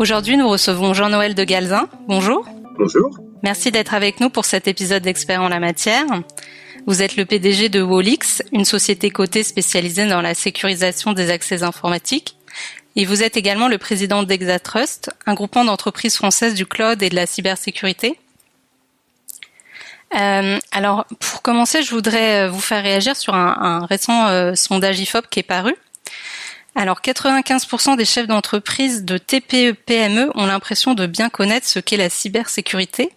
Aujourd'hui, 0.00 0.38
nous 0.38 0.48
recevons 0.48 0.94
Jean-Noël 0.94 1.34
de 1.34 1.44
Galzin. 1.44 1.86
Bonjour. 2.08 2.48
Bonjour. 2.78 3.18
Merci 3.42 3.70
d'être 3.70 3.92
avec 3.92 4.18
nous 4.18 4.30
pour 4.30 4.46
cet 4.46 4.66
épisode 4.66 5.02
d'Experts 5.02 5.42
en 5.42 5.50
la 5.50 5.60
matière. 5.60 6.06
Vous 6.86 7.02
êtes 7.02 7.16
le 7.16 7.26
PDG 7.26 7.68
de 7.68 7.82
Wolix, 7.82 8.42
une 8.50 8.64
société 8.64 9.10
cotée 9.10 9.42
spécialisée 9.42 10.06
dans 10.06 10.22
la 10.22 10.32
sécurisation 10.32 11.12
des 11.12 11.30
accès 11.30 11.64
informatiques. 11.64 12.38
Et 12.96 13.04
vous 13.04 13.22
êtes 13.22 13.36
également 13.36 13.68
le 13.68 13.76
président 13.76 14.22
d'Exatrust, 14.22 15.10
un 15.26 15.34
groupement 15.34 15.66
d'entreprises 15.66 16.16
françaises 16.16 16.54
du 16.54 16.64
cloud 16.64 17.02
et 17.02 17.10
de 17.10 17.14
la 17.14 17.26
cybersécurité. 17.26 18.18
Euh, 20.18 20.58
alors, 20.72 21.04
pour 21.18 21.42
commencer, 21.42 21.82
je 21.82 21.90
voudrais 21.90 22.48
vous 22.48 22.62
faire 22.62 22.82
réagir 22.82 23.16
sur 23.16 23.34
un, 23.34 23.54
un 23.60 23.84
récent 23.84 24.28
euh, 24.28 24.54
sondage 24.54 24.98
IFOP 24.98 25.28
qui 25.28 25.40
est 25.40 25.42
paru. 25.42 25.74
Alors, 26.74 27.00
95% 27.00 27.96
des 27.96 28.04
chefs 28.04 28.26
d'entreprise 28.26 29.04
de 29.04 29.18
TPE-PME 29.18 30.30
ont 30.34 30.46
l'impression 30.46 30.94
de 30.94 31.06
bien 31.06 31.28
connaître 31.28 31.66
ce 31.66 31.78
qu'est 31.78 31.96
la 31.96 32.08
cybersécurité, 32.08 33.10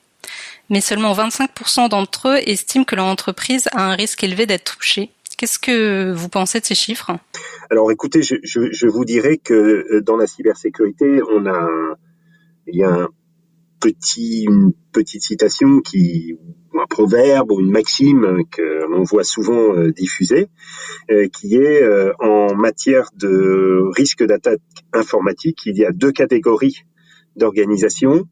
mais 0.69 0.81
seulement 0.81 1.13
25% 1.13 1.89
d'entre 1.89 2.29
eux 2.29 2.37
estiment 2.47 2.83
que 2.83 2.95
leur 2.95 3.05
entreprise 3.05 3.69
a 3.73 3.91
un 3.91 3.95
risque 3.95 4.23
élevé 4.23 4.45
d'être 4.45 4.75
touchée. 4.75 5.11
Qu'est-ce 5.37 5.59
que 5.59 6.11
vous 6.11 6.29
pensez 6.29 6.59
de 6.59 6.65
ces 6.65 6.75
chiffres? 6.75 7.11
Alors 7.69 7.91
écoutez, 7.91 8.21
je, 8.21 8.87
vous 8.87 9.05
dirais 9.05 9.37
que 9.37 9.53
euh, 9.53 10.01
dans 10.01 10.15
la 10.15 10.27
cybersécurité, 10.27 11.21
on 11.29 11.45
a 11.45 11.67
il 12.67 12.77
y 12.77 12.83
a 12.83 12.89
un 12.89 13.09
une 13.85 14.73
petite 14.91 15.23
citation 15.23 15.81
qui 15.81 16.37
un 16.79 16.85
proverbe 16.87 17.51
ou 17.51 17.59
une 17.59 17.71
maxime 17.71 18.43
que 18.51 18.87
l'on 18.89 19.03
voit 19.03 19.23
souvent 19.23 19.75
euh, 19.75 19.91
diffusée, 19.91 20.47
euh, 21.11 21.27
qui 21.27 21.55
est 21.55 21.83
euh, 21.83 22.13
en 22.19 22.55
matière 22.55 23.09
de 23.15 23.83
risque 23.95 24.23
d'attaque 24.23 24.61
informatique, 24.91 25.65
il 25.65 25.77
y 25.77 25.85
a 25.85 25.91
deux 25.91 26.11
catégories 26.11 26.83
d'organisations 27.35 28.25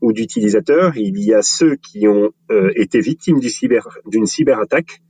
ou 0.00 0.12
d'utilisateurs. 0.12 0.96
Il 0.96 1.18
y 1.22 1.34
a 1.34 1.42
ceux 1.42 1.76
qui 1.76 2.06
ont 2.06 2.30
été 2.76 3.00
victimes 3.00 3.40
d'une 3.40 3.50
cyber, 3.50 3.88
cyberattaque 4.24 5.02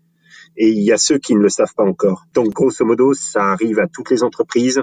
et 0.56 0.70
il 0.70 0.82
y 0.82 0.92
a 0.92 0.96
ceux 0.96 1.18
qui 1.18 1.34
ne 1.34 1.40
le 1.40 1.50
savent 1.50 1.74
pas 1.76 1.84
encore. 1.84 2.24
Donc 2.32 2.48
grosso 2.54 2.82
modo, 2.86 3.12
ça 3.12 3.50
arrive 3.52 3.78
à 3.78 3.86
toutes 3.86 4.10
les 4.10 4.22
entreprises. 4.22 4.82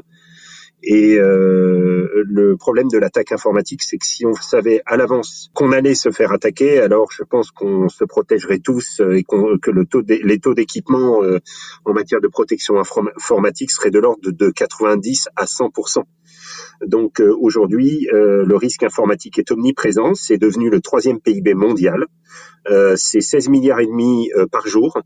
Et 0.84 1.16
euh, 1.18 2.24
le 2.26 2.58
problème 2.58 2.88
de 2.88 2.98
l'attaque 2.98 3.32
informatique, 3.32 3.84
c'est 3.84 3.98
que 3.98 4.06
si 4.06 4.26
on 4.26 4.34
savait 4.34 4.82
à 4.86 4.98
l'avance 4.98 5.52
qu'on 5.54 5.72
allait 5.72 5.96
se 5.96 6.10
faire 6.12 6.32
attaquer, 6.32 6.80
alors 6.80 7.12
je 7.12 7.24
pense 7.24 7.52
qu'on 7.52 7.88
se 7.90 8.04
protégerait 8.04 8.60
tous 8.60 9.00
et 9.00 9.24
que 9.24 9.72
le 9.72 9.86
taux 9.86 10.02
les 10.08 10.40
taux 10.40 10.54
d'équipement 10.54 11.24
euh, 11.24 11.40
en 11.86 11.94
matière 11.94 12.22
de 12.22 12.28
protection 12.28 12.76
informatique 12.80 13.72
seraient 13.72 13.92
de 13.92 14.00
l'ordre 14.00 14.32
de 14.32 14.50
90 14.50 15.30
à 15.36 15.46
100% 15.46 16.04
donc 16.86 17.20
euh, 17.20 17.36
aujourd'hui, 17.40 18.08
euh, 18.14 18.44
le 18.46 18.56
risque 18.56 18.84
informatique 18.84 19.40
est 19.40 19.52
omniprésent. 19.52 20.14
C'est 20.16 20.38
devenu 20.38 20.70
le 20.70 20.82
troisième 20.82 21.20
PIB 21.20 21.54
mondial. 21.54 22.06
Euh, 22.70 22.96
c'est 22.96 23.22
16 23.22 23.50
milliards 23.50 23.80
et 23.80 23.88
demi 23.88 24.30
par 24.52 24.68
jour 24.68 25.00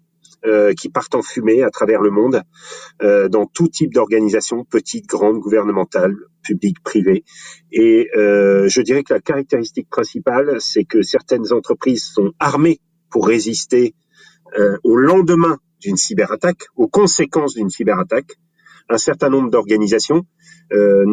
qui 0.78 0.90
partent 0.90 1.16
en 1.16 1.22
fumée 1.22 1.64
à 1.64 1.70
travers 1.70 2.02
le 2.02 2.12
monde 2.12 2.42
dans 3.02 3.46
tout 3.46 3.68
type 3.68 3.94
d'organisation, 3.94 4.64
petite, 4.64 5.08
grande, 5.08 5.40
gouvernementale, 5.40 6.16
publique, 6.44 6.82
privée. 6.84 7.24
Et 7.72 8.10
je 8.14 8.82
dirais 8.82 9.04
que 9.04 9.14
la 9.14 9.22
caractéristique 9.22 9.90
principale, 9.90 10.58
c'est 10.60 10.86
que 10.86 11.02
certaines 11.02 11.52
entreprises 11.52 12.04
sont 12.04 12.32
armées 12.40 12.80
pour 13.10 13.28
résister 13.28 13.96
au 14.84 14.96
lendemain 14.96 15.58
d'une 15.86 15.98
cyberattaque, 15.98 16.68
aux 16.76 16.88
conséquences 16.88 17.56
d'une 17.56 17.70
cyberattaque. 17.70 18.32
Un 18.88 18.98
certain 18.98 19.30
nombre 19.30 19.50
d'organisations 19.50 20.28
euh, 20.72 21.06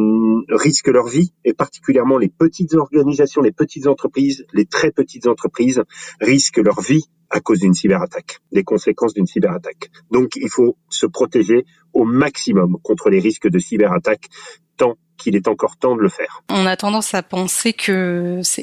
risquent 0.51 0.89
leur 0.89 1.07
vie, 1.07 1.33
et 1.45 1.55
particulièrement 1.55 2.19
les 2.19 2.29
petites 2.29 2.75
organisations, 2.75 3.41
les 3.41 3.53
petites 3.53 3.87
entreprises, 3.87 4.45
les 4.53 4.67
très 4.67 4.91
petites 4.91 5.27
entreprises 5.27 5.83
risquent 6.21 6.59
leur 6.59 6.83
vie 6.83 7.05
à 7.33 7.41
cause 7.41 7.61
d'une 7.61 7.75
cyberattaque, 7.75 8.39
les 8.53 8.63
conséquences 8.63 9.15
d'une 9.15 9.27
cyberattaque. 9.27 9.91
Donc 10.11 10.37
il 10.37 10.51
faut 10.51 10.77
se 10.89 11.07
protéger 11.07 11.65
au 11.93 12.05
maximum 12.05 12.77
contre 12.83 13.11
les 13.11 13.19
risques 13.19 13.49
de 13.49 13.59
cyberattaque 13.59 14.29
tant 14.77 14.95
qu'il 15.17 15.35
est 15.35 15.49
encore 15.49 15.77
temps 15.77 15.97
de 15.97 16.03
le 16.03 16.09
faire. 16.09 16.43
On 16.51 16.67
a 16.67 16.77
tendance 16.77 17.15
à 17.15 17.23
penser 17.23 17.73
que 17.73 18.41
ce 18.43 18.61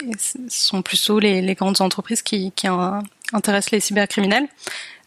sont 0.48 0.82
plutôt 0.82 1.20
les, 1.20 1.42
les 1.42 1.56
grandes 1.56 1.82
entreprises 1.82 2.22
qui, 2.22 2.52
qui 2.52 2.68
intéressent 3.34 3.72
les 3.72 3.80
cybercriminels, 3.80 4.48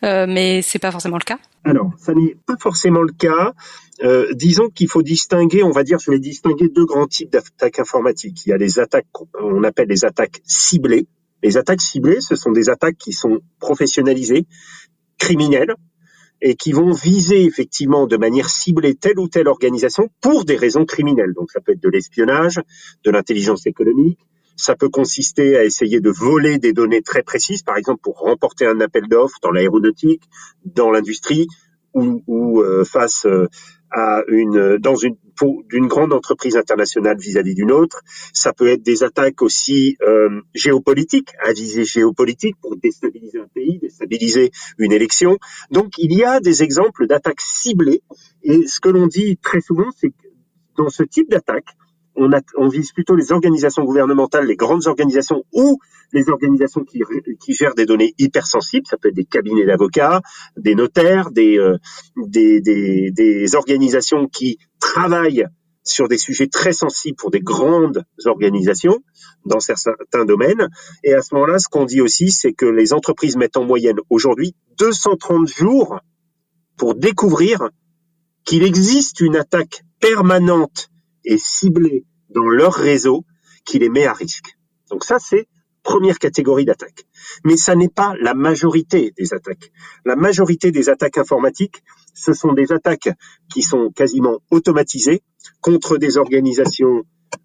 euh, 0.04 0.26
mais 0.28 0.62
c'est 0.62 0.78
pas 0.78 0.90
forcément 0.90 1.18
le 1.18 1.24
cas. 1.24 1.38
Alors, 1.64 1.92
ça 1.98 2.12
n'est 2.14 2.36
pas 2.46 2.56
forcément 2.58 3.02
le 3.02 3.12
cas. 3.12 3.52
Euh, 4.02 4.32
disons 4.34 4.68
qu'il 4.68 4.88
faut 4.88 5.02
distinguer, 5.02 5.62
on 5.62 5.70
va 5.70 5.84
dire, 5.84 5.98
je 6.00 6.10
vais 6.10 6.18
distinguer 6.18 6.68
deux 6.68 6.86
grands 6.86 7.06
types 7.06 7.30
d'attaques 7.30 7.78
informatiques. 7.78 8.46
Il 8.46 8.50
y 8.50 8.52
a 8.52 8.56
les 8.56 8.80
attaques 8.80 9.06
qu'on 9.12 9.62
appelle 9.62 9.88
les 9.88 10.04
attaques 10.04 10.40
ciblées. 10.44 11.06
Les 11.42 11.56
attaques 11.56 11.80
ciblées, 11.80 12.20
ce 12.20 12.36
sont 12.36 12.53
des 12.53 12.70
attaques 12.70 12.98
qui 12.98 13.12
sont 13.12 13.41
professionnalisées, 13.58 14.47
criminelles, 15.19 15.75
et 16.42 16.56
qui 16.56 16.72
vont 16.72 16.91
viser 16.91 17.44
effectivement 17.44 18.06
de 18.06 18.16
manière 18.16 18.50
ciblée 18.50 18.97
telle 18.97 19.19
ou 19.19 19.28
telle 19.28 19.47
organisation 19.47 20.10
pour 20.20 20.44
des 20.44 20.56
raisons 20.56 20.84
criminelles. 20.84 21.32
Donc 21.34 21.53
ça 21.53 21.60
peut 21.60 21.72
être 21.72 21.82
de 21.82 21.88
l'espionnage, 21.88 22.60
de 23.04 23.10
l'intelligence 23.10 23.66
économique, 23.66 24.19
ça 24.56 24.75
peut 24.75 24.88
consister 24.88 25.56
à 25.56 25.64
essayer 25.64 26.00
de 26.00 26.10
voler 26.10 26.58
des 26.58 26.72
données 26.72 27.00
très 27.00 27.22
précises, 27.22 27.62
par 27.62 27.76
exemple 27.76 28.00
pour 28.03 28.19
remporter 28.19 28.66
un 28.66 28.80
appel 28.80 29.09
d'offres 29.09 29.38
dans 29.42 29.50
l'aéronautique, 29.50 30.22
dans 30.64 30.91
l'industrie 30.91 31.47
ou, 31.94 32.22
ou 32.26 32.60
euh, 32.60 32.84
face 32.84 33.24
euh, 33.26 33.48
à 33.92 34.22
une 34.28 34.78
dans 34.78 34.97
une 34.97 35.16
d'une 35.70 35.86
grande 35.86 36.12
entreprise 36.12 36.56
internationale 36.56 37.19
vis-à-vis 37.19 37.54
d'une 37.54 37.72
autre. 37.72 38.03
Ça 38.32 38.53
peut 38.53 38.69
être 38.69 38.82
des 38.82 39.03
attaques 39.03 39.42
aussi 39.42 39.97
euh, 40.03 40.41
géopolitiques, 40.54 41.30
à 41.44 41.53
viser 41.53 41.84
géopolitique 41.84 42.56
pour 42.60 42.76
déstabiliser 42.76 43.38
un 43.38 43.48
pays, 43.54 43.78
déstabiliser 43.78 44.50
une 44.78 44.92
élection. 44.92 45.38
Donc 45.70 45.98
il 45.98 46.12
y 46.12 46.25
a 46.25 46.41
des 46.41 46.62
exemples 46.62 47.06
d'attaques 47.06 47.41
ciblées. 47.41 48.03
Et 48.42 48.66
ce 48.66 48.80
que 48.80 48.88
l'on 48.88 49.06
dit 49.06 49.36
très 49.38 49.60
souvent, 49.60 49.91
c'est 49.97 50.10
que 50.10 50.28
dans 50.76 50.88
ce 50.88 51.03
type 51.03 51.30
d'attaque, 51.30 51.76
on, 52.16 52.32
a, 52.32 52.40
on, 52.56 52.68
vise 52.68 52.92
plutôt 52.92 53.14
les 53.14 53.32
organisations 53.32 53.84
gouvernementales, 53.84 54.46
les 54.46 54.56
grandes 54.56 54.86
organisations 54.86 55.44
ou 55.52 55.78
les 56.12 56.28
organisations 56.28 56.84
qui, 56.84 57.02
qui 57.40 57.54
gèrent 57.54 57.74
des 57.74 57.86
données 57.86 58.14
hypersensibles. 58.18 58.86
Ça 58.86 58.96
peut 58.96 59.08
être 59.08 59.14
des 59.14 59.24
cabinets 59.24 59.64
d'avocats, 59.64 60.20
des 60.56 60.74
notaires, 60.74 61.30
des, 61.30 61.58
euh, 61.58 61.78
des, 62.16 62.60
des, 62.60 63.10
des, 63.10 63.54
organisations 63.54 64.28
qui 64.28 64.58
travaillent 64.78 65.46
sur 65.84 66.06
des 66.08 66.18
sujets 66.18 66.46
très 66.46 66.72
sensibles 66.72 67.16
pour 67.16 67.30
des 67.30 67.40
grandes 67.40 68.04
organisations 68.24 68.98
dans 69.44 69.58
certains 69.60 70.24
domaines. 70.24 70.68
Et 71.02 71.14
à 71.14 71.22
ce 71.22 71.34
moment-là, 71.34 71.58
ce 71.58 71.68
qu'on 71.68 71.86
dit 71.86 72.00
aussi, 72.00 72.30
c'est 72.30 72.52
que 72.52 72.66
les 72.66 72.92
entreprises 72.92 73.36
mettent 73.36 73.56
en 73.56 73.64
moyenne 73.64 73.98
aujourd'hui 74.08 74.54
230 74.78 75.48
jours 75.48 75.98
pour 76.76 76.94
découvrir 76.94 77.70
qu'il 78.44 78.62
existe 78.62 79.20
une 79.20 79.36
attaque 79.36 79.82
permanente 80.00 80.91
et 81.25 81.38
ciblé 81.38 82.05
dans 82.31 82.49
leur 82.49 82.75
réseau 82.75 83.24
qui 83.65 83.78
les 83.78 83.89
met 83.89 84.07
à 84.07 84.13
risque. 84.13 84.57
Donc 84.91 85.04
ça, 85.04 85.19
c'est 85.19 85.47
première 85.83 86.19
catégorie 86.19 86.65
d'attaque. 86.65 87.04
Mais 87.45 87.57
ça 87.57 87.74
n'est 87.74 87.89
pas 87.89 88.15
la 88.21 88.34
majorité 88.34 89.13
des 89.16 89.34
attaques. 89.34 89.72
La 90.04 90.16
majorité 90.16 90.71
des 90.71 90.89
attaques 90.89 91.19
informatiques, 91.19 91.83
ce 92.15 92.33
sont 92.33 92.53
des 92.53 92.72
attaques 92.72 93.10
qui 93.53 93.63
sont 93.63 93.91
quasiment 93.91 94.39
automatisées 94.51 95.22
contre 95.60 95.98
des 95.98 96.19
organisations 96.19 97.03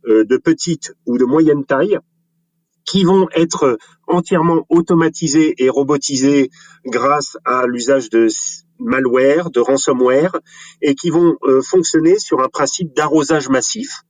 euh, 0.08 0.26
de 0.26 0.38
petite 0.38 0.94
ou 1.06 1.18
de 1.18 1.26
moyenne 1.26 1.66
taille 1.66 1.98
qui 2.86 3.04
vont 3.04 3.28
être 3.36 3.78
entièrement 4.08 4.66
automatisées 4.70 5.56
et 5.58 5.70
robotisées 5.70 6.50
grâce 6.86 7.38
à 7.44 7.66
l'usage 7.68 8.10
de 8.10 8.28
malware, 8.80 9.50
de 9.50 9.60
ransomware, 9.60 10.40
et 10.82 10.96
qui 10.96 11.10
vont 11.10 11.38
euh, 11.44 11.62
fonctionner 11.62 12.20
sur 12.20 12.42
un 12.42 12.50
principe 12.50 12.96
d'arrosage 12.96 13.50
massif 13.50 14.02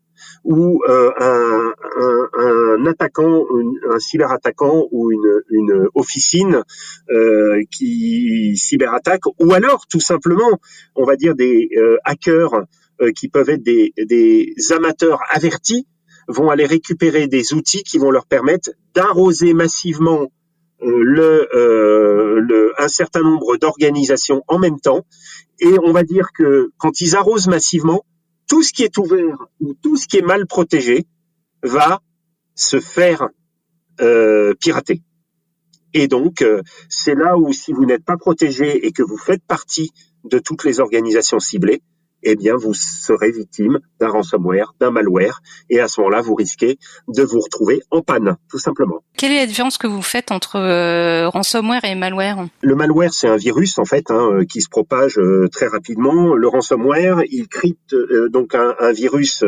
où 0.44 0.82
euh, 0.88 1.12
un, 1.20 1.74
un, 2.00 2.30
un, 2.34 2.86
attaquant, 2.86 3.46
un 3.90 4.00
cyberattaquant 4.00 4.88
ou 4.92 5.12
une, 5.12 5.42
une 5.50 5.88
officine 5.94 6.64
euh, 7.10 7.62
qui 7.72 8.56
cyberattaque, 8.56 9.24
ou 9.40 9.54
alors 9.54 9.86
tout 9.90 10.00
simplement, 10.00 10.60
on 10.96 11.06
va 11.06 11.16
dire 11.16 11.36
des 11.36 11.70
hackers 12.04 12.64
qui 13.16 13.30
peuvent 13.30 13.50
être 13.50 13.64
des, 13.64 13.94
des 13.98 14.54
amateurs 14.72 15.20
avertis 15.30 15.88
vont 16.28 16.50
aller 16.50 16.66
récupérer 16.66 17.28
des 17.28 17.54
outils 17.54 17.84
qui 17.84 17.98
vont 17.98 18.12
leur 18.12 18.26
permettre 18.26 18.72
d'arroser 18.94 19.54
massivement 19.54 20.32
le, 20.82 21.48
un 22.78 22.88
certain 22.88 23.22
nombre 23.22 23.58
d'organisations 23.58 24.44
en 24.48 24.60
même 24.60 24.80
temps. 24.80 25.06
Et 25.60 25.74
on 25.84 25.92
va 25.92 26.04
dire 26.04 26.30
que 26.34 26.72
quand 26.78 27.02
ils 27.02 27.16
arrosent 27.16 27.48
massivement, 27.48 28.06
tout 28.48 28.64
ce 28.64 28.72
qui 28.74 28.84
est 28.84 28.98
ouvert 28.98 29.38
ou 29.60 29.74
tout 29.74 29.98
ce 29.98 30.08
qui 30.08 30.18
est 30.18 30.22
mal 30.22 30.48
protégé 30.48 31.06
va 31.64 32.02
se 32.56 32.80
faire 32.80 33.30
euh, 34.02 34.54
pirater. 34.60 35.02
Et 35.94 36.08
donc, 36.08 36.42
euh, 36.42 36.62
c'est 36.90 37.16
là 37.16 37.38
où 37.38 37.52
si 37.54 37.74
vous 37.74 37.86
n'êtes 37.86 38.04
pas 38.04 38.18
protégé 38.18 38.86
et 38.86 38.92
que 38.92 39.04
vous 39.04 39.18
faites 39.18 39.44
partie 39.44 39.92
de 40.24 40.40
toutes 40.40 40.64
les 40.64 40.80
organisations 40.80 41.40
ciblées, 41.40 41.82
eh 42.30 42.36
bien, 42.36 42.56
vous 42.56 42.74
serez 42.74 43.32
victime 43.32 43.80
d'un 44.00 44.10
ransomware, 44.10 44.74
d'un 44.80 44.92
malware, 44.92 45.42
et 45.70 45.80
à 45.80 45.88
ce 45.88 46.02
moment-là, 46.02 46.22
vous 46.22 46.36
risquez 46.36 46.78
de 47.08 47.24
vous 47.24 47.40
retrouver 47.40 47.82
en 47.90 48.02
panne, 48.02 48.36
tout 48.50 48.60
simplement. 48.60 49.02
Quelle 49.18 49.32
est 49.32 49.40
la 49.40 49.46
différence 49.46 49.78
que 49.78 49.88
vous 49.88 50.02
faites 50.02 50.32
entre 50.32 50.58
euh, 50.58 51.30
ransomware 51.30 51.86
et 51.86 51.96
malware? 51.96 52.48
Le 52.62 52.76
malware, 52.76 53.14
c'est 53.14 53.28
un 53.28 53.38
virus 53.38 53.80
en 53.80 53.86
fait 53.86 54.12
hein, 54.12 54.30
euh, 54.32 54.46
qui 54.46 54.62
se 54.62 54.70
propage 54.70 55.18
euh, 55.18 55.48
très 55.52 55.68
rapidement. 55.68 56.36
Le 56.36 56.48
ransomware, 56.48 57.22
il 57.30 57.48
crypte 57.48 57.96
donc 58.30 58.56
un, 58.56 58.76
un 58.80 58.92
virus 58.92 59.44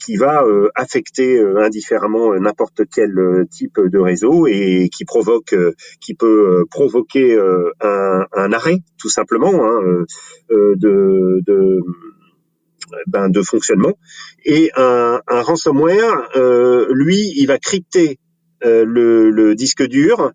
qui 0.00 0.16
va 0.16 0.44
affecter 0.74 1.40
indifféremment 1.56 2.34
n'importe 2.34 2.82
quel 2.92 3.14
type 3.50 3.80
de 3.80 3.98
réseau 3.98 4.46
et 4.46 4.88
qui 4.94 5.04
provoque, 5.04 5.54
qui 6.00 6.14
peut 6.14 6.64
provoquer 6.70 7.38
un, 7.80 8.26
un, 8.32 8.52
arrêt, 8.52 8.78
tout 8.98 9.08
simplement, 9.08 9.64
hein, 9.64 10.04
de, 10.50 11.40
de 11.46 11.80
ben, 13.06 13.28
de 13.28 13.42
fonctionnement. 13.42 13.98
Et 14.44 14.70
un, 14.76 15.20
ransomware, 15.26 16.28
euh, 16.36 16.86
lui, 16.90 17.32
il 17.36 17.46
va 17.46 17.58
crypter 17.58 18.18
euh, 18.64 18.84
le, 18.86 19.54
disque 19.54 19.82
dur 19.82 20.32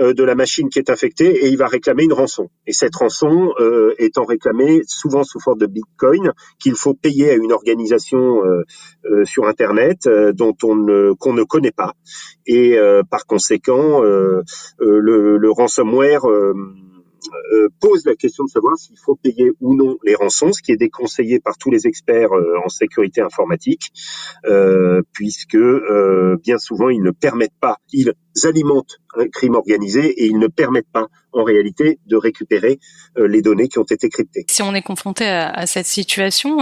euh, 0.00 0.12
de 0.12 0.24
la 0.24 0.34
machine 0.34 0.68
qui 0.68 0.78
est 0.78 0.90
infectée 0.90 1.44
et 1.44 1.48
il 1.48 1.56
va 1.56 1.66
réclamer 1.66 2.04
une 2.04 2.12
rançon. 2.12 2.48
Et 2.66 2.72
cette 2.72 2.94
rançon 2.94 3.52
euh, 3.60 3.94
étant 3.98 4.24
réclamée 4.24 4.82
souvent 4.86 5.24
sous 5.24 5.40
forme 5.40 5.58
de 5.58 5.66
Bitcoin 5.66 6.32
qu'il 6.58 6.74
faut 6.74 6.94
payer 6.94 7.30
à 7.30 7.34
une 7.34 7.52
organisation 7.52 8.42
euh, 8.44 9.24
sur 9.24 9.46
Internet 9.46 10.08
dont 10.34 10.56
on 10.62 10.74
ne 10.74 11.12
qu'on 11.12 11.32
ne 11.32 11.42
connaît 11.42 11.72
pas. 11.72 11.94
Et 12.46 12.76
par 13.10 13.26
conséquent, 13.26 14.02
le, 14.02 15.50
ransomware 15.50 16.28
euh, 16.28 16.54
pose 17.80 18.04
la 18.06 18.14
question 18.14 18.44
de 18.44 18.50
savoir 18.50 18.76
s'il 18.78 18.98
faut 18.98 19.16
payer 19.16 19.50
ou 19.60 19.74
non 19.74 19.98
les 20.04 20.14
rançons, 20.14 20.52
ce 20.52 20.62
qui 20.62 20.72
est 20.72 20.76
déconseillé 20.76 21.40
par 21.40 21.56
tous 21.58 21.70
les 21.70 21.86
experts 21.86 22.32
euh, 22.32 22.58
en 22.64 22.68
sécurité 22.68 23.20
informatique, 23.20 23.92
euh, 24.46 25.02
puisque 25.12 25.58
bien 26.42 26.58
souvent 26.58 26.88
ils 26.88 27.02
ne 27.02 27.10
permettent 27.10 27.58
pas, 27.60 27.76
ils 27.92 28.12
alimentent 28.44 28.98
un 29.16 29.28
crime 29.28 29.54
organisé 29.54 30.06
et 30.06 30.26
ils 30.26 30.38
ne 30.38 30.46
permettent 30.46 30.90
pas 30.92 31.08
en 31.32 31.44
réalité 31.44 31.98
de 32.06 32.16
récupérer 32.16 32.78
les 33.16 33.42
données 33.42 33.68
qui 33.68 33.78
ont 33.78 33.84
été 33.84 34.08
cryptées. 34.08 34.44
Si 34.48 34.62
on 34.62 34.74
est 34.74 34.82
confronté 34.82 35.26
à, 35.26 35.66
cette 35.66 35.86
situation, 35.86 36.58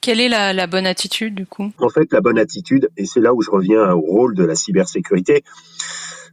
quelle 0.00 0.20
est 0.20 0.28
la, 0.28 0.52
la, 0.52 0.66
bonne 0.66 0.86
attitude 0.86 1.34
du 1.34 1.46
coup? 1.46 1.70
En 1.78 1.88
fait, 1.88 2.12
la 2.12 2.20
bonne 2.20 2.38
attitude, 2.38 2.90
et 2.96 3.06
c'est 3.06 3.20
là 3.20 3.34
où 3.34 3.42
je 3.42 3.50
reviens 3.50 3.92
au 3.92 4.00
rôle 4.00 4.34
de 4.34 4.44
la 4.44 4.54
cybersécurité, 4.54 5.44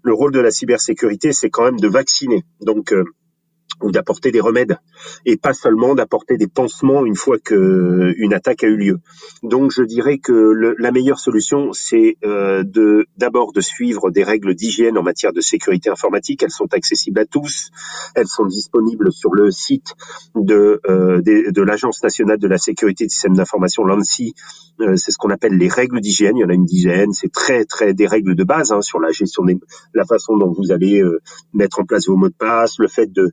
le 0.03 0.13
rôle 0.13 0.31
de 0.31 0.39
la 0.39 0.51
cybersécurité, 0.51 1.31
c'est 1.31 1.49
quand 1.49 1.63
même 1.63 1.79
de 1.79 1.87
vacciner. 1.87 2.43
Donc, 2.61 2.93
ou 3.81 3.91
d'apporter 3.91 4.31
des 4.31 4.39
remèdes 4.39 4.77
et 5.25 5.37
pas 5.37 5.53
seulement 5.53 5.95
d'apporter 5.95 6.37
des 6.37 6.47
pansements 6.47 7.05
une 7.05 7.15
fois 7.15 7.37
que 7.39 8.13
une 8.17 8.33
attaque 8.33 8.63
a 8.63 8.67
eu 8.67 8.77
lieu. 8.77 8.99
Donc 9.41 9.71
je 9.71 9.83
dirais 9.83 10.17
que 10.17 10.31
le, 10.31 10.75
la 10.77 10.91
meilleure 10.91 11.19
solution 11.19 11.73
c'est 11.73 12.17
euh, 12.23 12.63
de 12.63 13.05
d'abord 13.17 13.53
de 13.53 13.61
suivre 13.61 14.11
des 14.11 14.23
règles 14.23 14.55
d'hygiène 14.55 14.97
en 14.97 15.03
matière 15.03 15.33
de 15.33 15.41
sécurité 15.41 15.89
informatique. 15.89 16.43
Elles 16.43 16.51
sont 16.51 16.73
accessibles 16.73 17.19
à 17.19 17.25
tous, 17.25 17.71
elles 18.15 18.27
sont 18.27 18.45
disponibles 18.45 19.11
sur 19.11 19.33
le 19.33 19.51
site 19.51 19.93
de 20.35 20.81
euh, 20.89 21.21
de, 21.21 21.61
l'Agence 21.61 22.03
nationale 22.03 22.37
de 22.37 22.47
la 22.47 22.57
sécurité 22.57 23.05
des 23.05 23.09
systèmes 23.09 23.35
d'information 23.35 23.83
l'ANSI. 23.85 24.33
Euh, 24.81 24.95
c'est 24.95 25.11
ce 25.11 25.17
qu'on 25.17 25.29
appelle 25.29 25.57
les 25.57 25.67
règles 25.67 26.01
d'hygiène. 26.01 26.37
Il 26.37 26.41
y 26.41 26.43
en 26.43 26.49
a 26.49 26.53
une 26.53 26.65
dizaine. 26.65 27.13
C'est 27.13 27.31
très 27.31 27.65
très 27.65 27.93
des 27.93 28.07
règles 28.07 28.35
de 28.35 28.43
base 28.43 28.71
hein, 28.71 28.81
sur 28.81 28.99
la 28.99 29.11
gestion 29.11 29.43
des 29.43 29.57
la 29.93 30.05
façon 30.05 30.37
dont 30.37 30.51
vous 30.51 30.71
allez 30.71 31.01
euh, 31.01 31.21
mettre 31.53 31.79
en 31.79 31.85
place 31.85 32.07
vos 32.07 32.15
mots 32.15 32.29
de 32.29 32.33
passe, 32.33 32.79
le 32.79 32.87
fait 32.87 33.11
de 33.11 33.31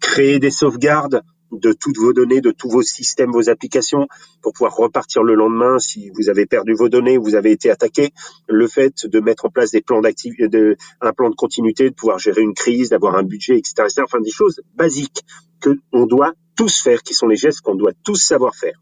créer 0.00 0.38
des 0.38 0.50
sauvegardes 0.50 1.22
de 1.52 1.72
toutes 1.72 1.98
vos 1.98 2.12
données, 2.12 2.40
de 2.40 2.52
tous 2.52 2.68
vos 2.68 2.82
systèmes, 2.82 3.32
vos 3.32 3.50
applications, 3.50 4.06
pour 4.42 4.52
pouvoir 4.52 4.76
repartir 4.76 5.22
le 5.22 5.34
lendemain 5.34 5.78
si 5.78 6.10
vous 6.10 6.28
avez 6.28 6.46
perdu 6.46 6.74
vos 6.74 6.88
données, 6.88 7.18
vous 7.18 7.34
avez 7.34 7.52
été 7.52 7.70
attaqué. 7.70 8.12
Le 8.48 8.66
fait 8.68 9.06
de 9.06 9.20
mettre 9.20 9.46
en 9.46 9.50
place 9.50 9.72
des 9.72 9.80
plans 9.80 10.00
de, 10.00 10.76
un 11.00 11.12
plan 11.12 11.30
de 11.30 11.34
continuité, 11.34 11.90
de 11.90 11.94
pouvoir 11.94 12.18
gérer 12.18 12.42
une 12.42 12.54
crise, 12.54 12.90
d'avoir 12.90 13.16
un 13.16 13.22
budget, 13.22 13.58
etc., 13.58 13.74
Enfin, 14.02 14.20
des 14.20 14.30
choses 14.30 14.60
basiques 14.74 15.24
que 15.60 15.70
on 15.92 16.06
doit 16.06 16.32
tous 16.56 16.80
faire, 16.80 17.02
qui 17.02 17.14
sont 17.14 17.26
les 17.26 17.36
gestes 17.36 17.60
qu'on 17.60 17.74
doit 17.74 17.92
tous 18.04 18.16
savoir 18.16 18.54
faire. 18.54 18.80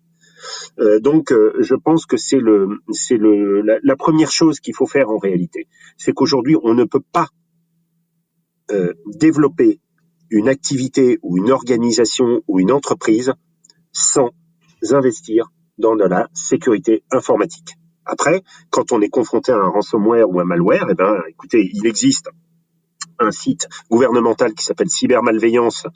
Euh, 0.78 1.00
donc, 1.00 1.32
euh, 1.32 1.54
je 1.60 1.74
pense 1.74 2.06
que 2.06 2.16
c'est 2.16 2.38
le, 2.38 2.68
c'est 2.92 3.16
le, 3.16 3.60
la, 3.62 3.78
la, 3.82 3.96
première 3.96 4.30
chose 4.30 4.60
qu'il 4.60 4.74
faut 4.74 4.86
faire 4.86 5.10
en 5.10 5.18
réalité. 5.18 5.66
C'est 5.96 6.12
qu'aujourd'hui, 6.12 6.56
on 6.62 6.74
ne 6.74 6.84
peut 6.84 7.02
pas 7.12 7.28
euh, 8.70 8.94
développer 9.06 9.80
une 10.30 10.48
activité 10.48 11.18
ou 11.22 11.38
une 11.38 11.50
organisation 11.50 12.42
ou 12.46 12.60
une 12.60 12.72
entreprise 12.72 13.32
sans 13.92 14.30
investir 14.90 15.50
dans 15.78 15.96
de 15.96 16.04
la 16.04 16.28
sécurité 16.34 17.04
informatique. 17.10 17.74
Après, 18.04 18.42
quand 18.70 18.92
on 18.92 19.00
est 19.00 19.10
confronté 19.10 19.52
à 19.52 19.56
un 19.56 19.68
ransomware 19.68 20.28
ou 20.28 20.40
un 20.40 20.44
malware, 20.44 20.86
eh 20.90 20.94
ben, 20.94 21.22
écoutez, 21.28 21.70
il 21.72 21.86
existe 21.86 22.30
un 23.18 23.30
site 23.30 23.68
gouvernemental 23.90 24.54
qui 24.54 24.64
s'appelle 24.64 24.88
cybermalveillance 24.88 25.86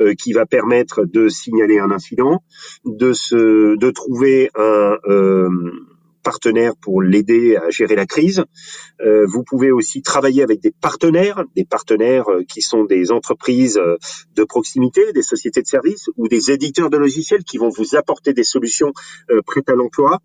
euh, 0.00 0.14
qui 0.14 0.32
va 0.32 0.44
permettre 0.44 1.04
de 1.04 1.28
signaler 1.28 1.78
un 1.78 1.90
incident, 1.90 2.42
de 2.84 3.12
se, 3.12 3.76
de 3.76 3.90
trouver 3.90 4.50
un 4.56 4.98
euh, 5.06 5.48
partenaires 6.24 6.74
pour 6.80 7.00
l'aider 7.02 7.56
à 7.56 7.70
gérer 7.70 7.94
la 7.94 8.06
crise. 8.06 8.44
Euh, 9.00 9.26
vous 9.28 9.44
pouvez 9.44 9.70
aussi 9.70 10.02
travailler 10.02 10.42
avec 10.42 10.60
des 10.60 10.72
partenaires, 10.72 11.44
des 11.54 11.64
partenaires 11.64 12.28
euh, 12.28 12.42
qui 12.48 12.62
sont 12.62 12.84
des 12.84 13.12
entreprises 13.12 13.76
euh, 13.78 13.96
de 14.34 14.42
proximité, 14.42 15.12
des 15.12 15.22
sociétés 15.22 15.62
de 15.62 15.66
services 15.68 16.08
ou 16.16 16.26
des 16.26 16.50
éditeurs 16.50 16.90
de 16.90 16.96
logiciels 16.96 17.44
qui 17.44 17.58
vont 17.58 17.68
vous 17.68 17.94
apporter 17.94 18.32
des 18.32 18.42
solutions 18.42 18.92
prêtes 19.46 19.68
à 19.68 19.74
l'emploi. 19.74 20.20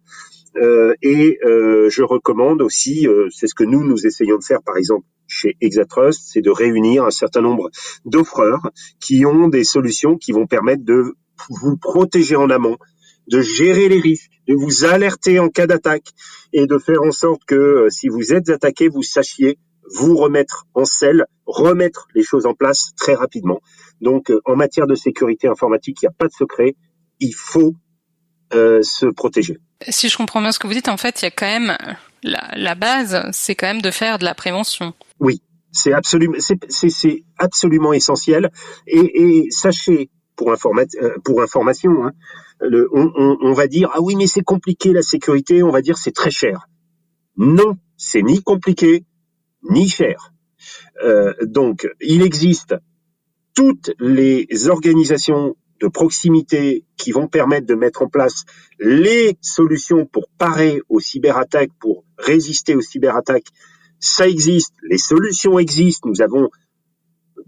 et 1.01 1.39
je 1.43 2.03
recommande 2.03 2.61
aussi, 2.61 3.07
c'est 3.31 3.47
ce 3.47 3.55
que 3.55 3.63
nous 3.63 3.83
nous 3.83 4.07
essayons 4.07 4.37
de 4.37 4.43
faire 4.43 4.61
par 4.63 4.77
exemple 4.77 5.05
chez 5.27 5.55
Exatrust, 5.61 6.21
c'est 6.31 6.41
de 6.41 6.49
réunir 6.49 7.05
un 7.05 7.11
certain 7.11 7.41
nombre 7.41 7.69
d'offreurs 8.05 8.71
qui 8.99 9.25
ont 9.25 9.47
des 9.47 9.63
solutions 9.63 10.17
qui 10.17 10.31
vont 10.31 10.47
permettre 10.47 10.83
de 10.83 11.15
vous 11.49 11.77
protéger 11.77 12.35
en 12.35 12.49
amont 12.49 12.77
de 13.29 13.41
gérer 13.41 13.89
les 13.89 13.99
risques, 13.99 14.31
de 14.47 14.55
vous 14.55 14.85
alerter 14.85 15.39
en 15.39 15.49
cas 15.49 15.67
d'attaque 15.67 16.09
et 16.53 16.65
de 16.65 16.77
faire 16.77 17.01
en 17.03 17.11
sorte 17.11 17.41
que 17.45 17.55
euh, 17.55 17.89
si 17.89 18.07
vous 18.07 18.33
êtes 18.33 18.49
attaqué, 18.49 18.89
vous 18.89 19.03
sachiez 19.03 19.57
vous 19.95 20.15
remettre 20.15 20.65
en 20.73 20.85
selle, 20.85 21.25
remettre 21.45 22.07
les 22.13 22.23
choses 22.23 22.45
en 22.45 22.53
place 22.53 22.91
très 22.95 23.15
rapidement. 23.15 23.59
Donc 24.01 24.29
euh, 24.29 24.39
en 24.45 24.55
matière 24.55 24.87
de 24.87 24.95
sécurité 24.95 25.47
informatique, 25.47 25.97
il 26.01 26.05
n'y 26.05 26.09
a 26.09 26.15
pas 26.17 26.27
de 26.27 26.33
secret, 26.33 26.75
il 27.19 27.33
faut 27.33 27.73
euh, 28.53 28.81
se 28.81 29.05
protéger. 29.05 29.57
Si 29.87 30.09
je 30.09 30.17
comprends 30.17 30.41
bien 30.41 30.51
ce 30.51 30.59
que 30.59 30.67
vous 30.67 30.73
dites, 30.73 30.89
en 30.89 30.97
fait, 30.97 31.21
il 31.21 31.25
y 31.25 31.27
a 31.27 31.31
quand 31.31 31.45
même 31.45 31.77
la, 32.23 32.49
la 32.55 32.75
base, 32.75 33.21
c'est 33.31 33.55
quand 33.55 33.67
même 33.67 33.81
de 33.81 33.91
faire 33.91 34.19
de 34.19 34.25
la 34.25 34.35
prévention. 34.35 34.93
Oui, 35.19 35.41
c'est 35.71 35.93
absolument, 35.93 36.35
c'est 36.39 37.23
absolument 37.37 37.93
essentiel. 37.93 38.51
Et, 38.87 38.99
et 38.99 39.51
sachez 39.51 40.09
pour, 40.39 40.53
informa 40.53 40.83
pour 41.25 41.41
information, 41.41 42.05
hein, 42.05 42.13
on, 42.61 43.51
va 43.51 43.67
dire 43.67 43.89
ah 43.93 44.01
oui 44.01 44.15
mais 44.15 44.25
c'est 44.25 44.41
compliqué 44.41 44.93
la 44.93 45.01
sécurité, 45.01 45.63
on 45.63 45.69
va 45.69 45.81
dire 45.81 45.97
c'est 45.97 46.15
très 46.15 46.31
cher. 46.31 46.69
Non, 47.35 47.75
c'est 47.97 48.21
ni 48.21 48.41
compliqué 48.41 49.03
ni 49.69 49.89
cher. 49.89 50.31
Euh, 51.03 51.33
donc 51.41 51.89
il 51.99 52.21
existe 52.21 52.73
toutes 53.53 53.91
les 53.99 54.47
organisations 54.69 55.57
de 55.81 55.87
proximité 55.89 56.85
qui 56.95 57.11
vont 57.11 57.27
permettre 57.27 57.67
de 57.67 57.75
mettre 57.75 58.01
en 58.01 58.07
place 58.07 58.45
les 58.79 59.37
solutions 59.41 60.05
pour 60.05 60.29
parer 60.37 60.79
aux 60.87 61.01
cyberattaques, 61.01 61.71
pour 61.81 62.05
résister 62.17 62.75
aux 62.75 62.81
cyberattaques. 62.81 63.47
Ça 63.99 64.25
existe, 64.29 64.73
les 64.89 64.97
solutions 64.97 65.59
existent. 65.59 66.07
Nous 66.07 66.21
avons 66.21 66.49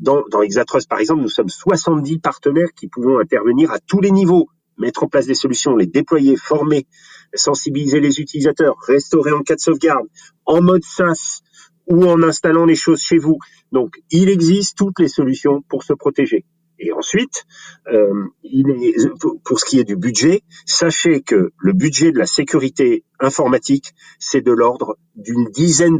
dans, 0.02 0.24
dans 0.30 0.42
Exatrust, 0.42 0.90
par 0.90 1.00
exemple, 1.00 1.22
nous 1.22 1.30
sommes 1.30 1.50
70 1.50 2.20
partenaires 2.20 2.74
qui 2.76 2.88
pouvons 2.88 3.20
intervenir 3.20 3.72
à 3.72 3.80
tous 3.80 4.02
les 4.02 4.12
niveaux, 4.12 4.50
mettre 4.78 5.04
en 5.04 5.08
place 5.08 5.28
des 5.28 5.36
solutions, 5.36 5.76
les 5.76 5.86
déployer, 5.86 6.36
former, 6.36 6.88
sensibiliser 7.34 8.00
les 8.00 8.20
utilisateurs, 8.20 8.76
restaurer 8.88 9.32
en 9.32 9.42
cas 9.42 9.56
de 9.56 9.60
sauvegarde, 9.60 10.08
en 10.46 10.62
mode 10.62 10.84
SaaS 10.84 11.42
ou 11.88 12.06
en 12.06 12.22
installant 12.24 12.66
les 12.66 12.76
choses 12.76 13.02
chez 13.02 13.18
vous. 13.18 13.38
Donc, 13.72 13.96
il 14.10 14.30
existe 14.30 14.78
toutes 14.78 15.00
les 15.00 15.08
solutions 15.08 15.62
pour 15.70 15.84
se 15.84 15.94
protéger. 15.94 16.46
Et 16.80 16.92
ensuite, 16.94 17.46
euh, 17.94 18.26
il 18.44 18.68
est, 18.72 18.96
pour 19.44 19.60
ce 19.60 19.66
qui 19.66 19.80
est 19.80 19.84
du 19.84 19.96
budget, 19.96 20.42
sachez 20.66 21.22
que 21.22 21.52
le 21.60 21.74
budget 21.74 22.12
de 22.12 22.18
la 22.18 22.26
sécurité 22.26 23.04
informatique, 23.20 23.94
c'est 24.18 24.42
de 24.42 24.52
l'ordre 24.52 24.98
d'une 25.16 25.46
dizaine 25.52 26.00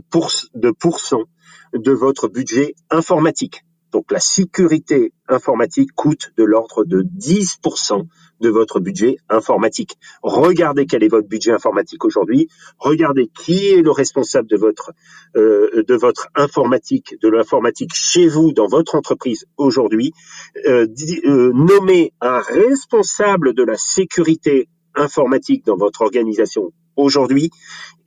de 0.56 0.72
pourcents 0.72 1.26
de 1.74 1.92
votre 1.92 2.30
budget 2.30 2.74
informatique. 2.90 3.64
Donc 3.92 4.12
la 4.12 4.20
sécurité 4.20 5.14
informatique 5.28 5.92
coûte 5.96 6.32
de 6.38 6.44
l'ordre 6.44 6.84
de 6.86 7.04
10% 7.04 8.06
de 8.42 8.50
votre 8.50 8.80
budget 8.80 9.18
informatique. 9.30 9.98
Regardez 10.24 10.86
quel 10.86 11.04
est 11.04 11.08
votre 11.08 11.28
budget 11.28 11.52
informatique 11.52 12.04
aujourd'hui. 12.04 12.48
Regardez 12.80 13.28
qui 13.28 13.68
est 13.68 13.82
le 13.82 13.92
responsable 13.92 14.48
de 14.48 14.58
votre 14.58 14.92
euh, 15.36 15.84
de 15.88 15.96
votre 15.96 16.28
informatique, 16.36 17.16
de 17.22 17.30
l'informatique 17.30 17.92
chez 17.94 18.28
vous 18.28 18.52
dans 18.52 18.68
votre 18.68 18.96
entreprise 18.96 19.46
aujourd'hui. 19.58 20.14
Euh, 20.66 20.88
euh, 21.26 21.52
nommez 21.54 22.14
un 22.22 22.40
responsable 22.40 23.54
de 23.54 23.64
la 23.64 23.78
sécurité 23.78 24.68
informatique 24.96 25.66
dans 25.66 25.78
votre 25.78 26.02
organisation 26.02 26.72
aujourd'hui 26.96 27.50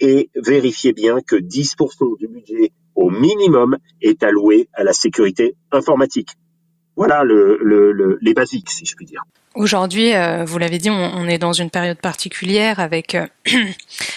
et 0.00 0.30
vérifiez 0.34 0.92
bien 0.92 1.20
que 1.20 1.36
10% 1.36 2.18
du 2.18 2.28
budget 2.28 2.72
au 2.94 3.10
minimum 3.10 3.78
est 4.00 4.22
alloué 4.22 4.68
à 4.72 4.84
la 4.84 4.92
sécurité 4.92 5.56
informatique. 5.72 6.36
Voilà 6.96 7.24
le, 7.24 8.18
les 8.20 8.34
basiques, 8.34 8.70
si 8.70 8.86
je 8.86 8.94
puis 8.94 9.06
dire. 9.06 9.22
Aujourd'hui, 9.54 10.14
euh, 10.14 10.44
vous 10.44 10.58
l'avez 10.58 10.78
dit, 10.78 10.90
on, 10.90 11.28
est 11.28 11.38
dans 11.38 11.52
une 11.52 11.70
période 11.70 11.98
particulière 11.98 12.80
avec 12.80 13.14
euh, 13.14 13.24